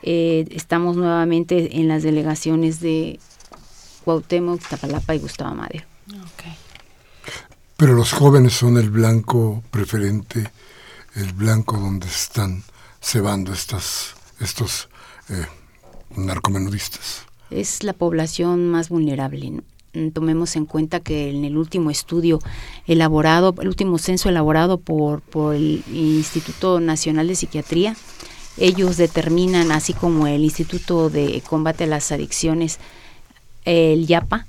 [0.02, 3.18] Eh, estamos nuevamente en las delegaciones de
[4.04, 5.84] Cuauhtémoc, Tapalapa y Gustavo Madero.
[7.76, 10.50] Pero los jóvenes son el blanco preferente,
[11.14, 12.62] el blanco donde están
[13.00, 14.88] cebando estas, estos
[15.28, 15.46] eh,
[16.16, 17.26] narcomenudistas.
[17.50, 19.62] Es la población más vulnerable.
[19.94, 22.38] Mm, tomemos en cuenta que en el último estudio
[22.86, 27.96] elaborado, el último censo elaborado por, por el Instituto Nacional de Psiquiatría,
[28.56, 32.78] ellos determinan, así como el Instituto de Combate a las Adicciones,
[33.64, 34.46] el YAPA,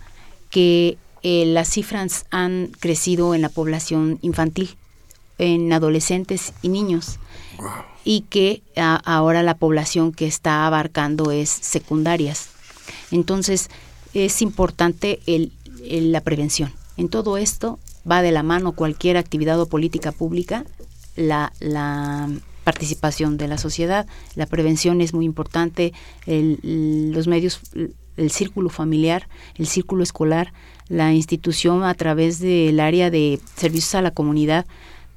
[0.49, 4.75] que eh, las cifras han crecido en la población infantil,
[5.43, 7.19] en adolescentes y niños,
[8.03, 12.49] y que ahora la población que está abarcando es secundarias.
[13.11, 13.69] Entonces,
[14.13, 15.51] es importante el,
[16.11, 16.71] la prevención.
[16.97, 17.79] En todo esto
[18.09, 20.65] va de la mano cualquier actividad o política pública,
[21.15, 22.29] la, la
[22.63, 25.93] participación de la sociedad, la prevención es muy importante,
[26.25, 27.61] los medios,
[28.17, 30.53] el círculo familiar, el círculo escolar,
[30.89, 34.65] la institución a través del área de servicios a la comunidad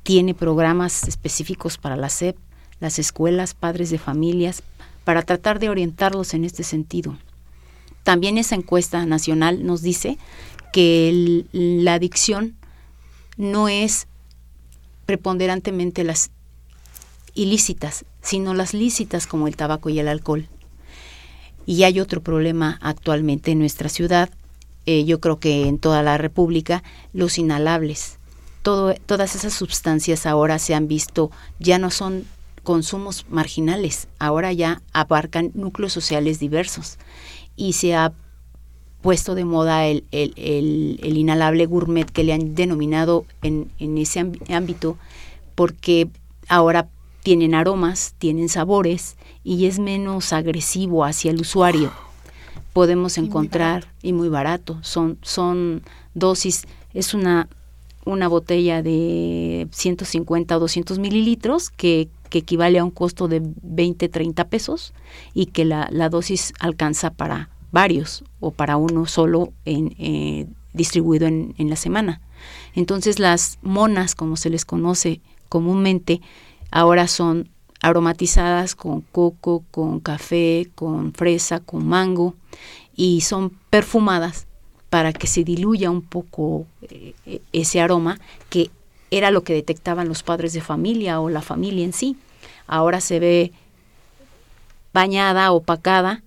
[0.06, 2.36] tiene programas específicos para la SEP,
[2.78, 4.62] las escuelas, padres de familias,
[5.02, 7.18] para tratar de orientarlos en este sentido.
[8.04, 10.16] También esa encuesta nacional nos dice
[10.72, 12.54] que la adicción
[13.36, 14.06] no es
[15.06, 16.30] preponderantemente las
[17.34, 20.46] ilícitas, sino las lícitas como el tabaco y el alcohol.
[21.66, 24.30] Y hay otro problema actualmente en nuestra ciudad,
[24.86, 28.15] eh, yo creo que en toda la República, los inhalables.
[28.66, 32.24] Todo, todas esas sustancias ahora se han visto, ya no son
[32.64, 36.98] consumos marginales, ahora ya abarcan núcleos sociales diversos.
[37.54, 38.12] Y se ha
[39.02, 44.98] puesto de moda el, el, inhalable gourmet que le han denominado en, en ese ámbito
[45.54, 46.08] porque
[46.48, 46.88] ahora
[47.22, 51.92] tienen aromas, tienen sabores y es menos agresivo hacia el usuario.
[52.72, 57.48] Podemos encontrar, y muy barato, son, son dosis, es una,
[58.06, 64.08] una botella de 150 o 200 mililitros que, que equivale a un costo de 20,
[64.08, 64.94] 30 pesos
[65.34, 71.26] y que la, la dosis alcanza para varios o para uno solo en, eh, distribuido
[71.26, 72.20] en, en, la semana.
[72.74, 76.20] Entonces las monas, como se les conoce comúnmente,
[76.70, 77.50] ahora son
[77.82, 82.34] aromatizadas con coco, con café, con fresa, con mango
[82.94, 84.46] y son perfumadas
[84.90, 87.14] para que se diluya un poco eh,
[87.52, 88.18] ese aroma
[88.50, 88.70] que
[89.10, 92.16] era lo que detectaban los padres de familia o la familia en sí.
[92.66, 93.52] Ahora se ve
[94.92, 96.22] bañada, opacada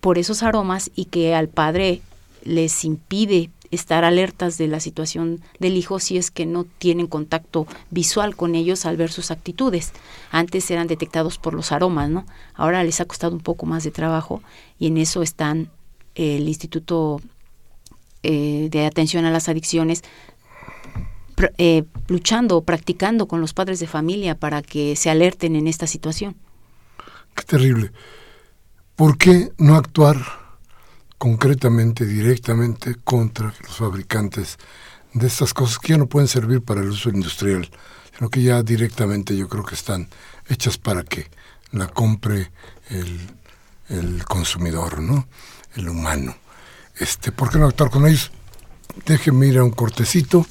[0.00, 2.00] por esos aromas y que al padre
[2.42, 7.66] les impide estar alertas de la situación del hijo si es que no tienen contacto
[7.90, 9.92] visual con ellos al ver sus actitudes.
[10.30, 12.24] Antes eran detectados por los aromas, ¿no?
[12.54, 14.42] Ahora les ha costado un poco más de trabajo
[14.78, 15.70] y en eso están
[16.14, 17.20] el Instituto
[18.22, 20.02] eh, de Atención a las Adicciones
[21.56, 26.36] eh, luchando, practicando con los padres de familia para que se alerten en esta situación.
[27.36, 27.92] Qué terrible.
[28.96, 30.16] ¿Por qué no actuar
[31.18, 34.58] concretamente, directamente contra los fabricantes
[35.12, 37.68] de estas cosas que ya no pueden servir para el uso industrial,
[38.16, 40.08] sino que ya directamente yo creo que están
[40.48, 41.28] hechas para que
[41.72, 42.50] la compre
[42.88, 43.20] el,
[43.88, 45.26] el consumidor, ¿no?
[45.74, 46.36] El humano.
[46.98, 48.30] Este, ¿Por qué no actuar con ellos?
[49.06, 50.46] Déjenme ir a un cortecito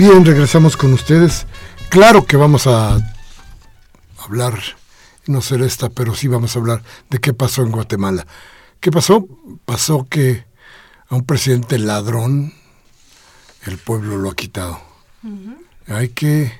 [0.00, 1.46] Bien, regresamos con ustedes.
[1.90, 2.98] Claro que vamos a
[4.16, 4.58] hablar,
[5.26, 8.26] no ser esta, pero sí vamos a hablar de qué pasó en Guatemala.
[8.80, 9.28] ¿Qué pasó?
[9.66, 10.46] Pasó que
[11.10, 12.54] a un presidente ladrón
[13.66, 14.80] el pueblo lo ha quitado.
[15.86, 16.50] Hay que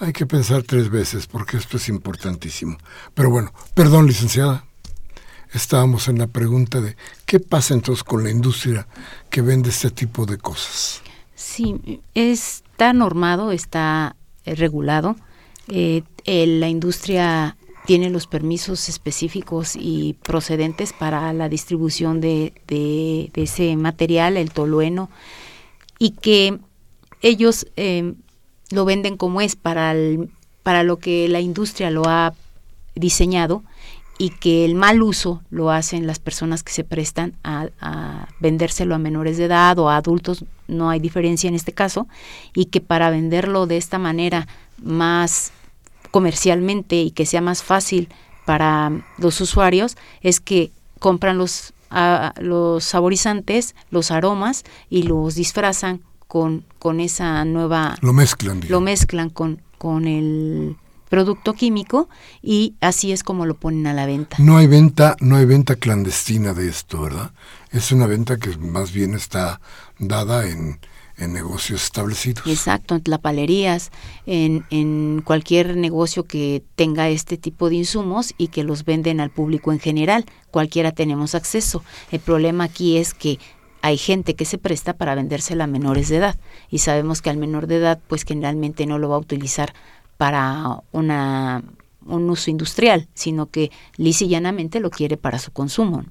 [0.00, 2.78] hay que pensar tres veces porque esto es importantísimo.
[3.12, 4.64] Pero bueno, perdón, licenciada.
[5.52, 8.88] Estábamos en la pregunta de qué pasa entonces con la industria
[9.28, 11.02] que vende este tipo de cosas.
[11.38, 15.14] Sí, está normado, está eh, regulado.
[15.68, 24.36] Eh, la industria tiene los permisos específicos y procedentes para la distribución de, ese material,
[24.36, 25.10] el tolueno,
[26.00, 26.58] y que
[27.22, 28.14] ellos eh,
[28.70, 29.94] lo venden como es para,
[30.64, 32.34] para lo que la industria lo ha
[32.96, 33.62] diseñado
[34.18, 38.96] y que el mal uso lo hacen las personas que se prestan a, a, vendérselo
[38.96, 42.08] a menores de edad o a adultos, no hay diferencia en este caso,
[42.52, 44.48] y que para venderlo de esta manera
[44.82, 45.52] más
[46.10, 48.08] comercialmente y que sea más fácil
[48.44, 51.72] para los usuarios es que compran los,
[52.40, 57.96] los saborizantes, los aromas y los disfrazan con, con esa nueva...
[58.00, 58.62] Lo mezclan.
[58.68, 60.76] Lo mezclan con, con el
[61.08, 62.08] producto químico
[62.42, 64.36] y así es como lo ponen a la venta.
[64.38, 67.32] No hay venta, no hay venta clandestina de esto, ¿verdad?
[67.70, 69.60] Es una venta que más bien está
[69.98, 70.78] dada en,
[71.16, 72.46] en negocios establecidos.
[72.46, 73.90] Exacto, en tlapalerías,
[74.26, 79.30] en, en cualquier negocio que tenga este tipo de insumos y que los venden al
[79.30, 80.24] público en general.
[80.50, 81.82] Cualquiera tenemos acceso.
[82.10, 83.38] El problema aquí es que
[83.80, 86.36] hay gente que se presta para vendérsela a menores de edad
[86.68, 89.72] y sabemos que al menor de edad pues generalmente no lo va a utilizar
[90.18, 91.62] para una,
[92.04, 96.04] un uso industrial, sino que lisa y llanamente lo quiere para su consumo.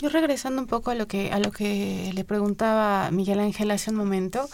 [0.00, 3.90] Yo regresando un poco a lo que a lo que le preguntaba Miguel Ángel hace
[3.90, 4.48] un momento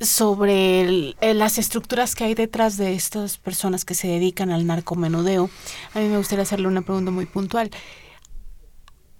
[0.00, 5.50] sobre las estructuras que hay detrás de estas personas que se dedican al narcomenudeo,
[5.94, 7.70] a mí me gustaría hacerle una pregunta muy puntual.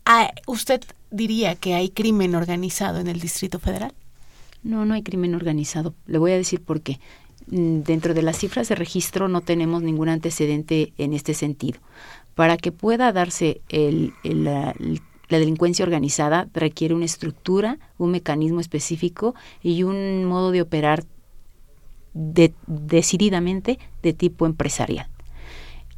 [0.05, 3.93] Ah, ¿Usted diría que hay crimen organizado en el Distrito Federal?
[4.63, 5.95] No, no hay crimen organizado.
[6.07, 7.01] Le voy a decir por qué.
[7.51, 11.81] Mm, dentro de las cifras de registro no tenemos ningún antecedente en este sentido.
[12.35, 13.63] Para que pueda darse
[14.23, 14.75] la,
[15.29, 21.05] delincuencia organizada requiere una estructura, un mecanismo específico y un modo de operar
[22.15, 25.09] decididamente de tipo empresarial.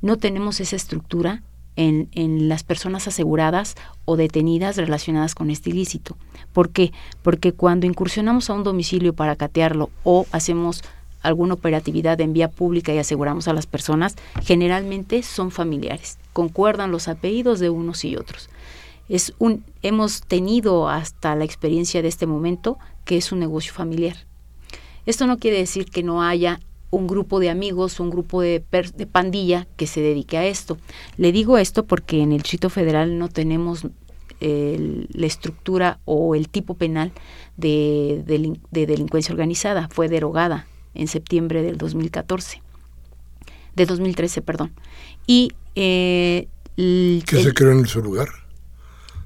[0.02, 1.42] No tenemos esa estructura
[1.76, 6.16] en, las personas aseguradas o detenidas relacionadas con este ilícito.
[6.52, 6.92] ¿Por qué?
[7.22, 10.82] Porque cuando incursionamos a un domicilio para catearlo o hacemos
[11.22, 17.08] alguna operatividad en vía pública y aseguramos a las personas, generalmente son familiares, concuerdan los
[17.08, 18.48] apellidos de unos y otros.
[19.08, 24.16] Es un, hemos tenido hasta la experiencia de este momento que es un negocio familiar.
[25.06, 26.60] Esto no quiere decir que no haya
[26.90, 28.60] un grupo de amigos, un grupo de,
[29.10, 30.78] pandilla que se dedique a esto.
[31.16, 33.86] Le digo esto porque en el Distrito Federal no tenemos
[34.40, 37.12] la estructura o el tipo penal
[37.56, 38.22] de,
[38.70, 39.88] delincuencia organizada.
[39.88, 42.62] Fue derogada en septiembre del 2014,
[43.74, 44.72] de 2013, perdón.
[45.26, 48.28] Y eh, ¿Qué se creó en su lugar?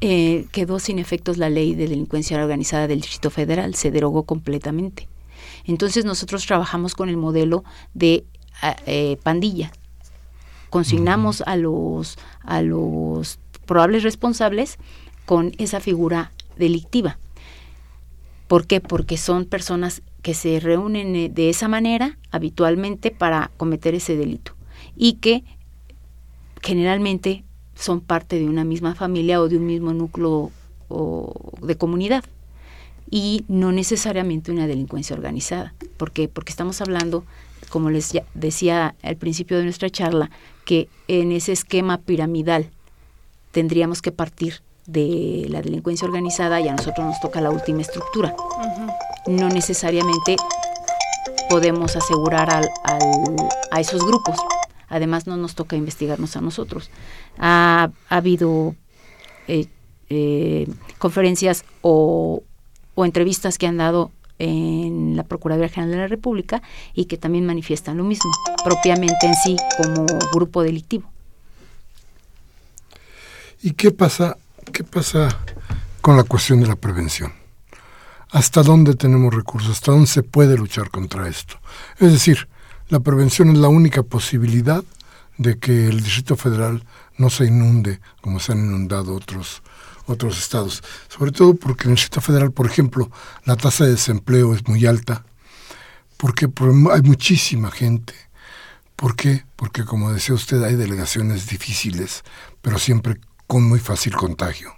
[0.01, 5.09] Eh, quedó sin efectos la ley de delincuencia organizada del Distrito Federal, se derogó completamente.
[5.65, 8.25] Entonces nosotros trabajamos con el modelo de
[8.87, 9.73] eh, pandilla.
[10.69, 14.79] Consignamos a los, a los probables responsables
[15.27, 17.19] con esa figura delictiva.
[18.49, 18.81] ¿Por qué?
[18.81, 24.55] Porque son personas que se reúnen eh, de esa manera habitualmente para cometer ese delito
[24.97, 25.45] y que
[26.63, 30.51] generalmente son parte de una misma familia o de un mismo núcleo
[31.63, 32.25] de comunidad
[33.11, 35.75] y no necesariamente una delincuencia organizada.
[35.97, 36.29] ¿Por qué?
[36.29, 37.25] Porque estamos hablando,
[37.69, 40.31] como les decía al principio de nuestra charla,
[40.65, 42.71] que en ese esquema piramidal
[43.51, 48.35] tendríamos que partir de la delincuencia organizada y a nosotros nos toca la última estructura.
[49.27, 50.37] No necesariamente
[51.49, 52.71] podemos asegurar al,
[53.71, 54.37] a esos grupos.
[54.89, 56.91] Además, no nos toca investigarnos a nosotros.
[57.39, 58.75] Ha, habido
[59.49, 59.67] eh,
[60.11, 60.69] eh,
[60.99, 62.43] conferencias o,
[62.95, 66.63] o entrevistas que han dado en la Procuraduría General de la República
[66.93, 68.31] y que también manifiestan lo mismo,
[68.65, 71.09] propiamente en sí como grupo delictivo.
[73.63, 75.39] ¿Y qué pasa, qué pasa
[76.01, 77.33] con la cuestión de la prevención?
[78.31, 79.71] ¿Hasta dónde tenemos recursos?
[79.71, 81.61] ¿Hasta dónde se puede luchar contra esto?
[81.99, 82.49] Es decir,
[82.89, 84.83] la prevención es la única posibilidad
[85.39, 86.85] de que el Distrito Federal
[87.17, 89.63] no se inunde como se han inundado otros
[90.07, 93.11] otros estados, sobre todo porque en el Distrito Federal, por ejemplo,
[93.45, 95.25] la tasa de desempleo es muy alta,
[96.19, 96.47] porque
[96.93, 98.15] hay muchísima gente.
[98.97, 99.45] ¿Por qué?
[99.57, 102.23] Porque como decía usted, hay delegaciones difíciles,
[102.61, 104.73] pero siempre con muy fácil contagio.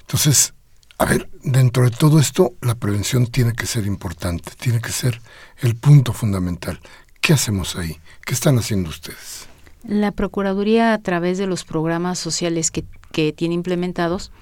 [0.00, 0.54] Entonces,
[0.98, 5.20] a ver, dentro de todo esto, la prevención tiene que ser importante, tiene que ser
[5.58, 6.80] el punto fundamental.
[7.20, 7.98] ¿Qué hacemos ahí?
[8.24, 9.48] ¿Qué están haciendo ustedes?
[9.84, 14.32] La Procuraduría, a través de los programas sociales que, que tiene implementados,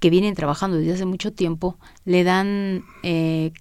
[0.00, 3.52] que vienen trabajando desde hace mucho tiempo, le dan eh,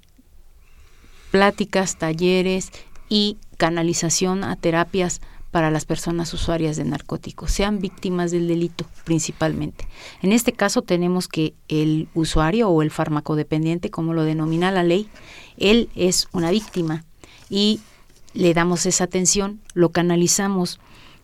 [1.31, 2.71] pláticas, talleres
[3.09, 5.21] y canalización a terapias
[5.51, 9.87] para las personas usuarias de narcóticos, sean víctimas del delito principalmente.
[10.21, 15.09] En este caso tenemos que el usuario o el farmacodependiente, como lo denomina la ley,
[15.57, 17.03] él es una víctima
[17.49, 17.81] y
[18.33, 20.79] le damos esa atención, lo canalizamos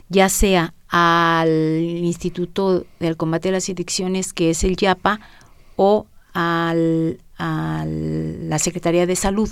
[0.09, 1.49] ya sea al
[1.81, 5.19] Instituto del Combate a las Adicciones, que es el YAPA,
[5.75, 9.49] o al, a la Secretaría de Salud.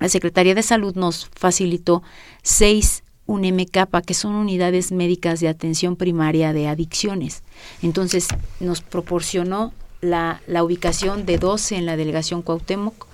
[0.00, 2.02] La Secretaría de Salud nos facilitó
[2.42, 7.42] seis UNEMECAPA, que son unidades médicas de atención primaria de adicciones.
[7.82, 8.28] Entonces,
[8.60, 13.06] nos proporcionó la, la ubicación de 12 en la delegación Cuauhtémoc,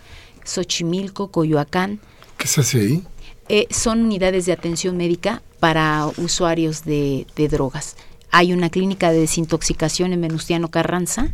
[0.45, 2.01] Xochimilco, Coyoacán.
[2.37, 3.05] ¿Qué se hace ahí?
[3.53, 7.97] Eh, son unidades de atención médica para usuarios de, drogas.
[8.31, 11.31] Hay una clínica de desintoxicación en Venustiano Carranza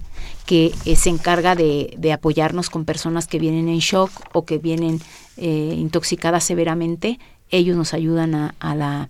[0.46, 5.02] que eh, se encarga de, apoyarnos con personas que vienen en shock o que vienen
[5.36, 7.18] eh, intoxicadas severamente.
[7.50, 9.08] Ellos nos ayudan a, la...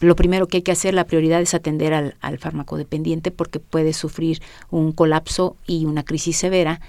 [0.00, 3.60] Lo primero que hay que hacer, la prioridad es atender al, al fármaco dependiente porque
[3.60, 6.80] puede sufrir un colapso y una crisis severa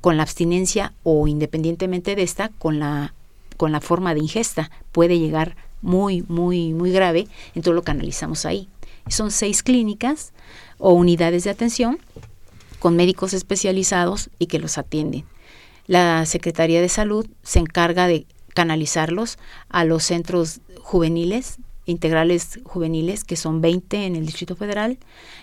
[0.00, 3.14] con la abstinencia o independientemente de esta, con la
[3.58, 8.68] con la forma de ingesta puede llegar muy, muy, muy grave, entonces lo canalizamos ahí.
[9.08, 10.32] Son seis clínicas
[10.78, 11.98] o unidades de atención
[12.78, 15.24] con médicos especializados y que los atienden.
[15.86, 19.38] La Secretaría de Salud se encarga de canalizarlos
[19.68, 24.98] a los centros juveniles, integrales juveniles, que son 20 en el Distrito Federal,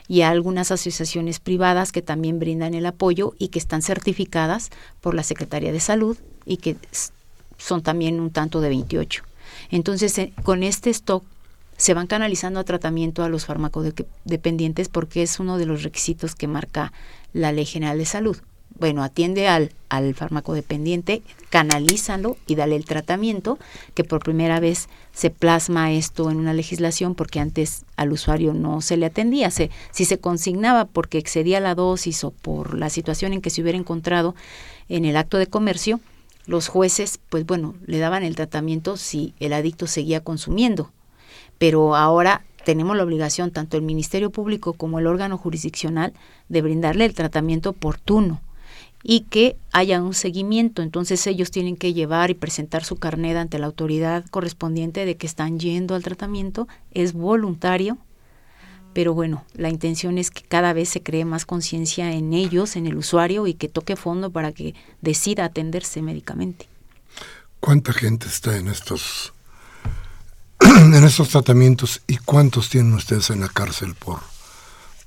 [0.08, 4.70] y a algunas asociaciones privadas que también brindan el apoyo y que están certificadas
[5.02, 6.78] por la Secretaría de Salud y que
[7.58, 9.24] son también un tanto de 28.
[9.72, 11.24] Entonces, eh, con este stock
[11.78, 16.48] se van canalizando a tratamiento a los farmacodependientes porque es uno de los requisitos que
[16.48, 16.94] marca
[17.34, 18.38] la Ley General de Salud.
[18.78, 23.58] Bueno, atiende al, al farmacodependiente, canalízalo y dale el tratamiento,
[23.94, 28.82] que por primera vez se plasma esto en una legislación porque antes al usuario no
[28.82, 29.50] se le atendía.
[29.50, 33.62] Se, si se consignaba porque excedía la dosis o por la situación en que se
[33.62, 34.36] hubiera encontrado
[34.90, 36.02] en el acto de comercio,
[36.46, 40.92] los jueces, pues bueno, le daban el tratamiento si el adicto seguía consumiendo.
[41.58, 46.12] Pero ahora tenemos la obligación, tanto el Ministerio Público como el órgano jurisdiccional,
[46.50, 48.42] de brindarle el tratamiento oportuno
[49.08, 50.82] y que haya un seguimiento.
[50.82, 55.28] Entonces ellos tienen que llevar y presentar su carnet ante la autoridad correspondiente de que
[55.28, 56.68] están yendo al tratamiento.
[56.90, 58.00] Es voluntario,
[58.94, 62.88] pero bueno, la intención es que cada vez se cree más conciencia en ellos, en
[62.88, 66.68] el usuario y que toque fondo para que decida atenderse médicamente.
[67.60, 69.34] ¿Cuánta gente está en estos
[70.62, 74.20] en estos tratamientos y cuántos tienen ustedes en la cárcel por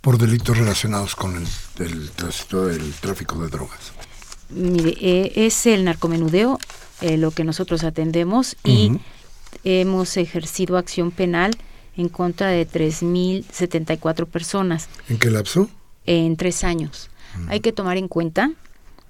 [0.08, 2.10] por delitos relacionados con el,
[2.98, 3.92] tráfico de drogas?
[4.48, 6.58] Mire, eh, es el narcomenudeo
[7.02, 8.92] eh, lo que nosotros atendemos y
[9.64, 11.58] hemos ejercido acción penal
[11.94, 14.88] en contra de 3.074 personas.
[15.10, 15.68] ¿En qué lapso?
[16.06, 17.10] En tres años.
[17.48, 18.52] Hay que tomar en cuenta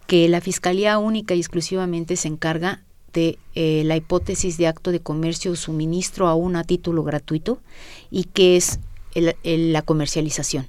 [0.09, 2.83] que la Fiscalía única y exclusivamente se encarga
[3.13, 7.61] de eh, la hipótesis de acto de comercio o suministro aún a título gratuito
[8.11, 8.81] y que es
[9.15, 10.67] la comercialización.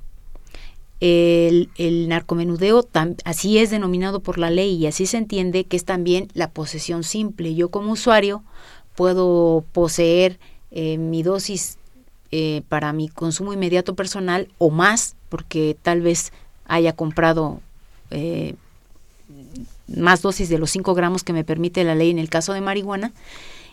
[1.01, 1.69] El,
[2.09, 2.87] narcomenudeo
[3.23, 7.03] así es denominado por la ley y así se entiende que es también la posesión
[7.03, 7.55] simple.
[7.55, 8.43] Yo como usuario
[8.95, 10.39] puedo poseer
[10.71, 11.77] eh, mi dosis
[12.31, 16.33] eh, para mi consumo inmediato personal o más, porque tal vez
[16.65, 17.61] haya comprado
[18.11, 18.55] eh,
[19.87, 22.61] más dosis de los 5 gramos que me permite la ley en el caso de
[22.61, 23.13] marihuana,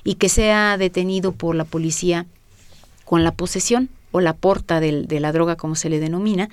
[0.05, 2.27] y que sea detenido por la policía
[3.05, 6.49] con la posesión o la porta de la droga, como se le denomina,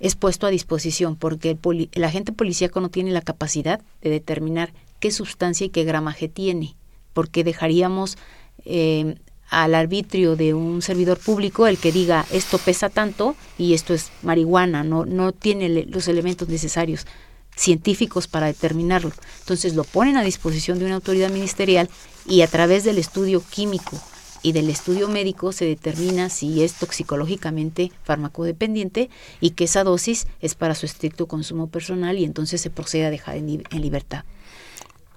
[0.00, 1.56] es puesto a disposición, porque
[1.92, 6.76] el, agente policíaco no tiene la capacidad de determinar qué sustancia y qué gramaje tiene,
[7.12, 8.18] porque dejaríamos
[8.64, 9.16] eh,
[9.48, 14.10] al arbitrio de un servidor público el que diga esto pesa tanto y esto es
[14.22, 17.06] marihuana, no, no tiene los elementos necesarios
[17.54, 19.12] científicos para determinarlo.
[19.40, 21.88] Entonces lo ponen a disposición de una autoridad ministerial
[22.26, 23.98] y a través del estudio químico
[24.46, 30.54] y del estudio médico se determina si es toxicológicamente farmacodependiente y que esa dosis es
[30.54, 34.22] para su estricto consumo personal y entonces se procede a dejar en libertad.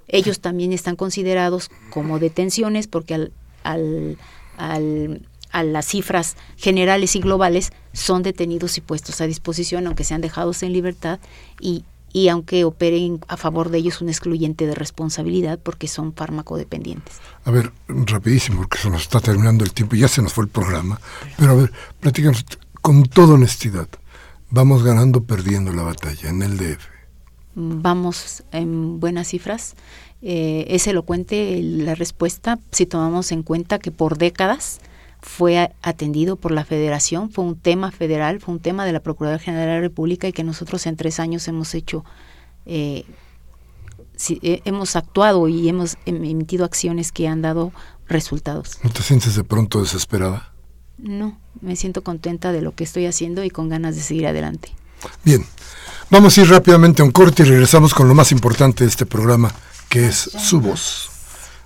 [0.07, 4.17] Ellos también están considerados como detenciones porque al, al,
[4.57, 10.21] al, a las cifras generales y globales son detenidos y puestos a disposición, aunque sean
[10.21, 11.19] dejados en libertad
[11.61, 11.83] y,
[12.13, 17.15] y aunque operen a favor de ellos un excluyente de responsabilidad porque son farmacodependientes.
[17.45, 20.49] A ver, rapidísimo, porque se nos está terminando el tiempo, ya se nos fue el
[20.49, 20.99] programa,
[21.37, 22.45] pero a ver, platícanos
[22.81, 23.87] con toda honestidad,
[24.49, 26.83] ¿vamos ganando o perdiendo la batalla en el DF?
[27.55, 29.75] Vamos en buenas cifras.
[30.21, 34.81] Eh, es elocuente la respuesta si tomamos en cuenta que por décadas
[35.21, 39.43] fue atendido por la federación, fue un tema federal, fue un tema de la Procuraduría
[39.43, 42.05] General de la República y que nosotros en tres años hemos hecho,
[42.65, 43.05] eh,
[44.29, 47.73] eh, hemos actuado y hemos em, emitido acciones que han dado
[48.07, 48.79] resultados.
[48.83, 50.53] ¿No te sientes de pronto desesperada?
[50.97, 54.73] No, me siento contenta de lo que estoy haciendo y con ganas de seguir adelante.
[55.23, 55.45] Bien,
[56.09, 59.05] vamos a ir rápidamente a un corte y regresamos con lo más importante de este
[59.05, 59.53] programa,
[59.89, 61.09] que es su voz.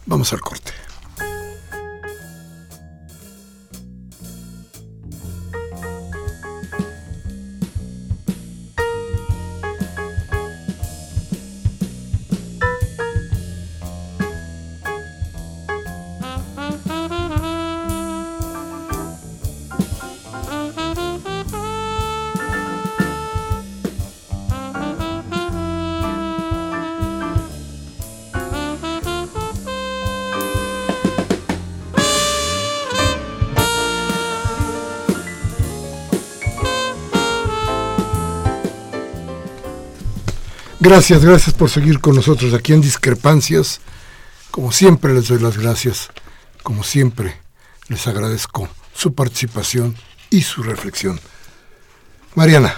[0.06, 0.72] Vamos al corte.
[40.84, 43.80] Gracias, gracias por seguir con nosotros aquí en Discrepancias.
[44.52, 46.10] Como siempre les doy las gracias.
[46.62, 47.38] Como siempre
[47.88, 49.96] les agradezco su participación
[50.30, 51.22] y su reflexión.
[52.36, 52.76] Mariana.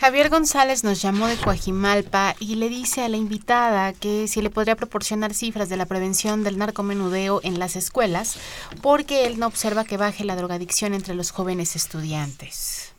[0.00, 4.48] Javier González nos llamó de Coajimalpa y le dice a la invitada que si le
[4.48, 8.38] podría proporcionar cifras de la prevención del narcomenudeo en las escuelas,
[8.80, 12.95] porque él no observa que baje la drogadicción entre los jóvenes estudiantes.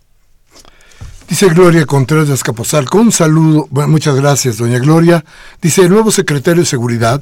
[1.27, 5.25] Dice Gloria Contreras de Escaposalco, un saludo, muchas gracias, doña Gloria.
[5.61, 7.21] Dice, el nuevo secretario de Seguridad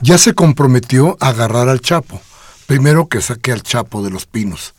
[0.00, 2.20] ya se comprometió a agarrar al Chapo,
[2.66, 4.74] primero que saque al Chapo de los Pinos.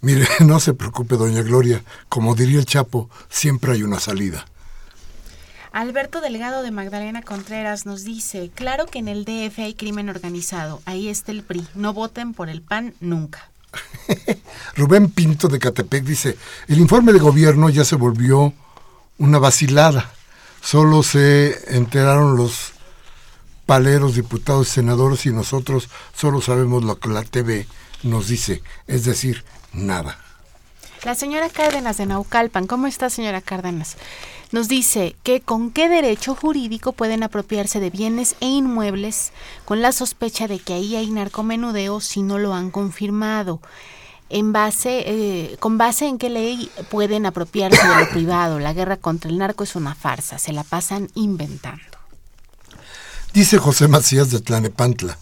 [0.00, 4.46] Mire, no se preocupe, doña Gloria, como diría el Chapo, siempre hay una salida.
[5.70, 10.80] Alberto Delgado de Magdalena Contreras nos dice, claro que en el DF hay crimen organizado,
[10.86, 13.50] ahí está el PRI, no voten por el PAN nunca.
[14.76, 16.36] Rubén Pinto de Catepec dice,
[16.68, 18.52] el informe de gobierno ya se volvió
[19.18, 20.12] una vacilada.
[20.60, 22.72] Solo se enteraron los
[23.66, 27.66] paleros, diputados, senadores y nosotros solo sabemos lo que la TV
[28.02, 30.18] nos dice, es decir, nada.
[31.04, 33.96] La señora Cárdenas de Naucalpan, ¿cómo está señora Cárdenas?
[34.54, 39.32] Nos dice que con qué derecho jurídico pueden apropiarse de bienes e inmuebles
[39.64, 43.60] con la sospecha de que ahí hay narcomenudeo si no lo han confirmado.
[44.30, 48.60] En base, eh, con base en qué ley pueden apropiarse de lo privado.
[48.60, 51.98] La guerra contra el narco es una farsa, se la pasan inventando.
[53.32, 55.18] Dice José Macías de Tlanepantla.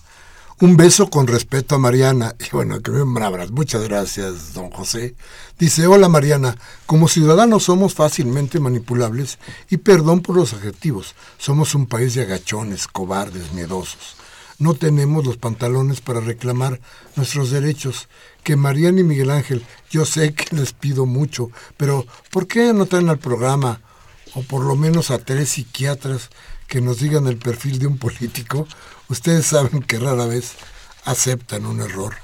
[0.60, 2.34] Un beso con respeto a Mariana.
[2.46, 3.50] Y bueno, que me brabras.
[3.50, 5.14] Muchas gracias, don José.
[5.58, 9.38] Dice, hola Mariana, como ciudadanos somos fácilmente manipulables
[9.70, 11.14] y perdón por los adjetivos.
[11.38, 14.16] Somos un país de agachones, cobardes, miedosos.
[14.58, 16.80] No tenemos los pantalones para reclamar
[17.16, 18.08] nuestros derechos.
[18.44, 22.86] Que Mariana y Miguel Ángel, yo sé que les pido mucho, pero ¿por qué no
[22.86, 23.80] traen al programa?
[24.34, 26.30] O por lo menos a tres psiquiatras
[26.66, 28.66] que nos digan el perfil de un político
[29.12, 30.52] Ustedes saben que rara vez
[31.04, 32.14] aceptan un error.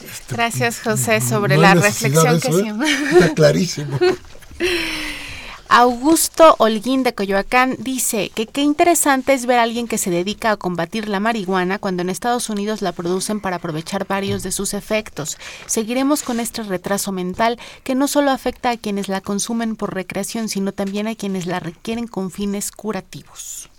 [0.00, 2.88] Este, Gracias, José, sobre la reflexión que hicimos.
[2.88, 2.96] ¿eh?
[3.12, 4.00] Está clarísimo.
[5.68, 10.50] Augusto Holguín de Coyoacán dice que qué interesante es ver a alguien que se dedica
[10.50, 14.74] a combatir la marihuana cuando en Estados Unidos la producen para aprovechar varios de sus
[14.74, 15.38] efectos.
[15.66, 20.48] Seguiremos con este retraso mental que no solo afecta a quienes la consumen por recreación,
[20.48, 23.70] sino también a quienes la requieren con fines curativos.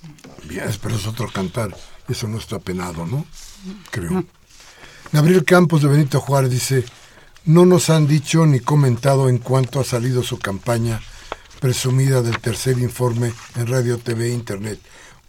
[0.46, 1.76] Bien, pero es otro cantar.
[2.08, 3.26] Eso no está penado, ¿no?
[3.92, 4.24] Creo.
[5.12, 6.86] Gabriel Campos de Benito Juárez dice,
[7.46, 11.02] no nos han dicho ni comentado en cuánto ha salido su campaña
[11.60, 14.80] presumida del tercer informe en radio, TV e internet.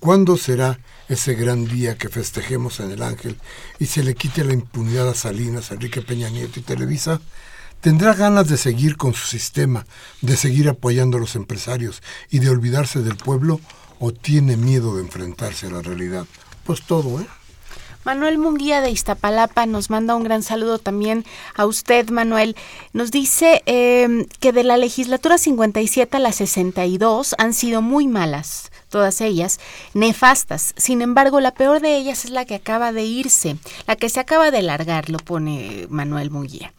[0.01, 3.39] ¿Cuándo será ese gran día que festejemos en el Ángel
[3.79, 7.20] y se le quite la impunidad a Salinas, Enrique Peña Nieto y Televisa?
[7.81, 9.87] ¿Tendrá ganas de seguir con su sistema,
[10.20, 13.61] de seguir apoyando a los empresarios y de olvidarse del pueblo
[13.99, 16.27] o tiene miedo de enfrentarse a la realidad?
[16.66, 17.26] Pues todo, ¿eh?
[18.06, 21.24] Manuel Munguía de Iztapalapa nos manda un gran saludo también
[21.56, 22.54] a usted, Manuel.
[22.92, 28.70] Nos dice em, que de la legislatura 57 a la 62 han sido muy malas.
[28.89, 29.59] Todas ellas,
[29.95, 30.74] nefastas.
[30.76, 33.57] Sin embargo, la peor de ellas es la que acaba de irse,
[33.87, 36.72] la que se acaba de largar, lo pone Manuel Munguía,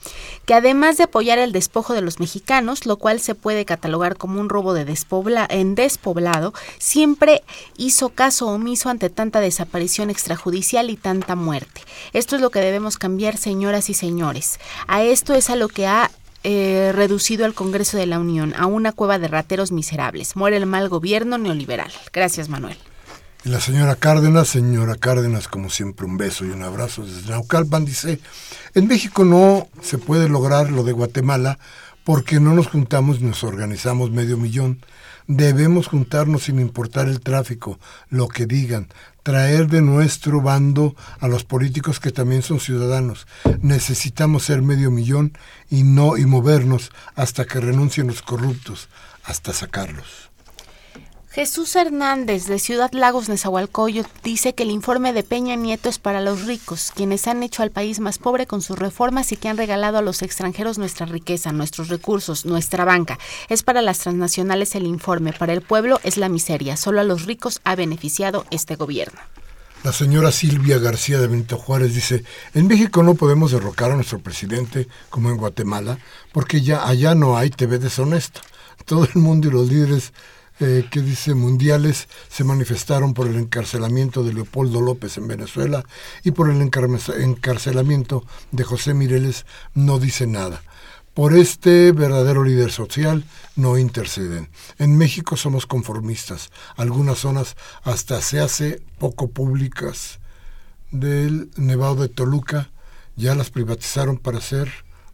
[0.46, 4.40] que además de apoyar el despojo de los mexicanos, lo cual se puede catalogar como
[4.40, 7.44] un robo de despobla en despoblado, siempre
[7.78, 11.82] hizo caso omiso ante tanta desaparición extrajudicial y tanta muerte.
[12.14, 14.60] Esto es lo que debemos cambiar, señoras y señores.
[14.88, 16.12] A esto es a lo que ha
[16.50, 20.38] eh, reducido al Congreso de la Unión a una cueva de rateros miserables.
[20.38, 21.92] Muere el mal gobierno neoliberal.
[22.14, 22.78] Gracias, Manuel.
[23.44, 27.84] Y la señora Cárdenas, señora Cárdenas, como siempre, un beso y un abrazo desde Naucalpan,
[27.84, 28.22] dice,
[28.76, 31.60] en México no se puede lograr lo de Guatemala
[32.06, 34.80] porque no nos juntamos nos organizamos medio millón.
[35.28, 37.78] Debemos juntarnos sin importar el tráfico,
[38.08, 38.88] lo que digan,
[39.28, 43.28] traer de nuestro bando a los políticos que también son ciudadanos.
[43.62, 45.38] Necesitamos ser medio millón
[45.70, 48.88] y no y movernos hasta que renuncien los corruptos,
[49.26, 50.27] hasta sacarlos.
[51.38, 56.20] Jesús Hernández de Ciudad Lagos, Nezahualcóyotl, dice que el informe de Peña Nieto es para
[56.20, 59.56] los ricos, quienes han hecho al país más pobre con sus reformas y que han
[59.56, 63.20] regalado a los extranjeros nuestra riqueza, nuestros recursos, nuestra banca.
[63.50, 66.76] Es para las transnacionales el informe, para el pueblo es la miseria.
[66.76, 69.20] Solo a los ricos ha beneficiado este gobierno.
[69.84, 72.24] La señora Silvia García de Benito Juárez dice,
[72.56, 76.00] en México no podemos derrocar a nuestro presidente como en Guatemala,
[76.32, 78.42] porque ya allá no hay TV deshonesta.
[78.86, 80.14] Todo el mundo y los líderes
[80.60, 85.84] eh, que dice mundiales se manifestaron por el encarcelamiento de Leopoldo López en Venezuela
[86.24, 89.46] y por el encarcelamiento de José Mireles
[89.76, 90.64] no dice nada.
[91.14, 93.24] Por este verdadero líder social
[93.56, 94.50] no interceden.
[94.78, 96.52] En México somos conformistas.
[96.76, 100.20] Algunas zonas hasta se hace poco públicas.
[100.92, 102.70] Del Nevado de Toluca
[103.16, 104.72] ya las privatizaron para hacer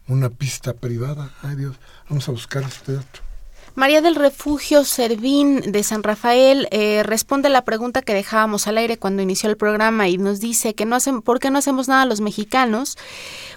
[0.08, 1.34] una pista privada.
[1.42, 1.78] Ay Dios,
[2.10, 3.33] vamos a buscar este dato.
[3.76, 8.78] María del Refugio Servín de San Rafael eh, responde a la pregunta que dejábamos al
[8.78, 11.88] aire cuando inició el programa y nos dice que no hacen, ¿por qué no hacemos
[11.88, 12.98] nada los mexicanos?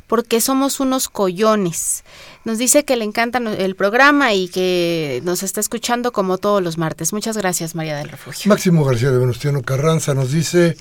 [0.06, 2.02] Porque somos unos collones.
[2.46, 6.78] Nos dice que le encanta el programa y que nos está escuchando como todos los
[6.78, 7.12] martes.
[7.12, 8.48] Muchas gracias, María del Refugio.
[8.48, 10.78] Máximo García de Venustiano Carranza nos dice,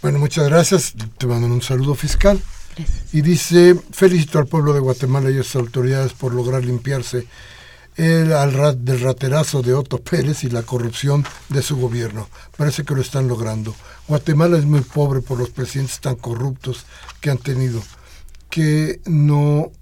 [0.00, 2.40] bueno, muchas gracias, te mandan un saludo fiscal.
[3.12, 7.26] Y dice, felicito al pueblo de Guatemala y a sus autoridades por lograr limpiarse
[7.96, 12.28] el, al del raterazo de Otto Pérez y la corrupción de su gobierno.
[12.56, 13.74] Parece que lo están logrando.
[14.06, 16.86] Guatemala es muy pobre por los presidentes tan corruptos
[17.20, 17.82] que han tenido.
[18.50, 19.72] Que no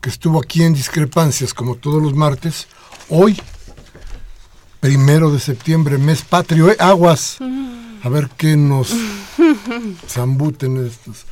[0.00, 2.66] que estuvo aquí en Discrepancias como todos los martes.
[3.08, 3.40] Hoy,
[4.80, 6.76] primero de septiembre, mes patrio, ¿eh?
[6.78, 7.38] aguas.
[8.02, 8.94] A ver qué nos
[10.08, 11.24] zambuten estos.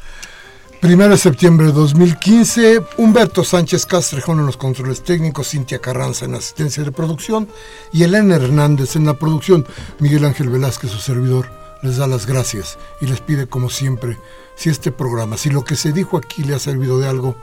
[0.80, 6.34] Primero de septiembre de 2015, Humberto Sánchez Castrejón en los controles técnicos, Cintia Carranza en
[6.34, 7.48] asistencia de producción
[7.92, 9.64] y Elena Hernández en la producción.
[10.00, 14.18] Miguel Ángel Velázquez, su servidor, les da las gracias y les pide como siempre,
[14.56, 17.36] si este programa, si lo que se dijo aquí le ha servido de algo,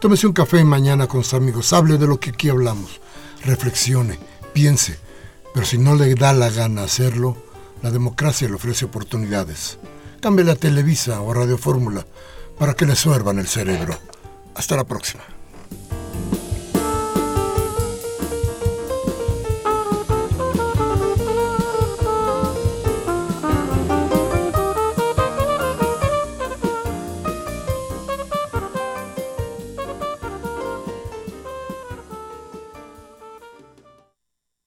[0.00, 3.00] tómese un café mañana con sus amigos, hable de lo que aquí hablamos,
[3.44, 4.18] reflexione,
[4.52, 4.98] piense,
[5.54, 7.36] pero si no le da la gana hacerlo,
[7.82, 9.78] la democracia le ofrece oportunidades.
[10.20, 12.04] Cambie la Televisa o Radio Fórmula
[12.58, 13.96] para que le suervan el cerebro.
[14.54, 15.37] Hasta la próxima.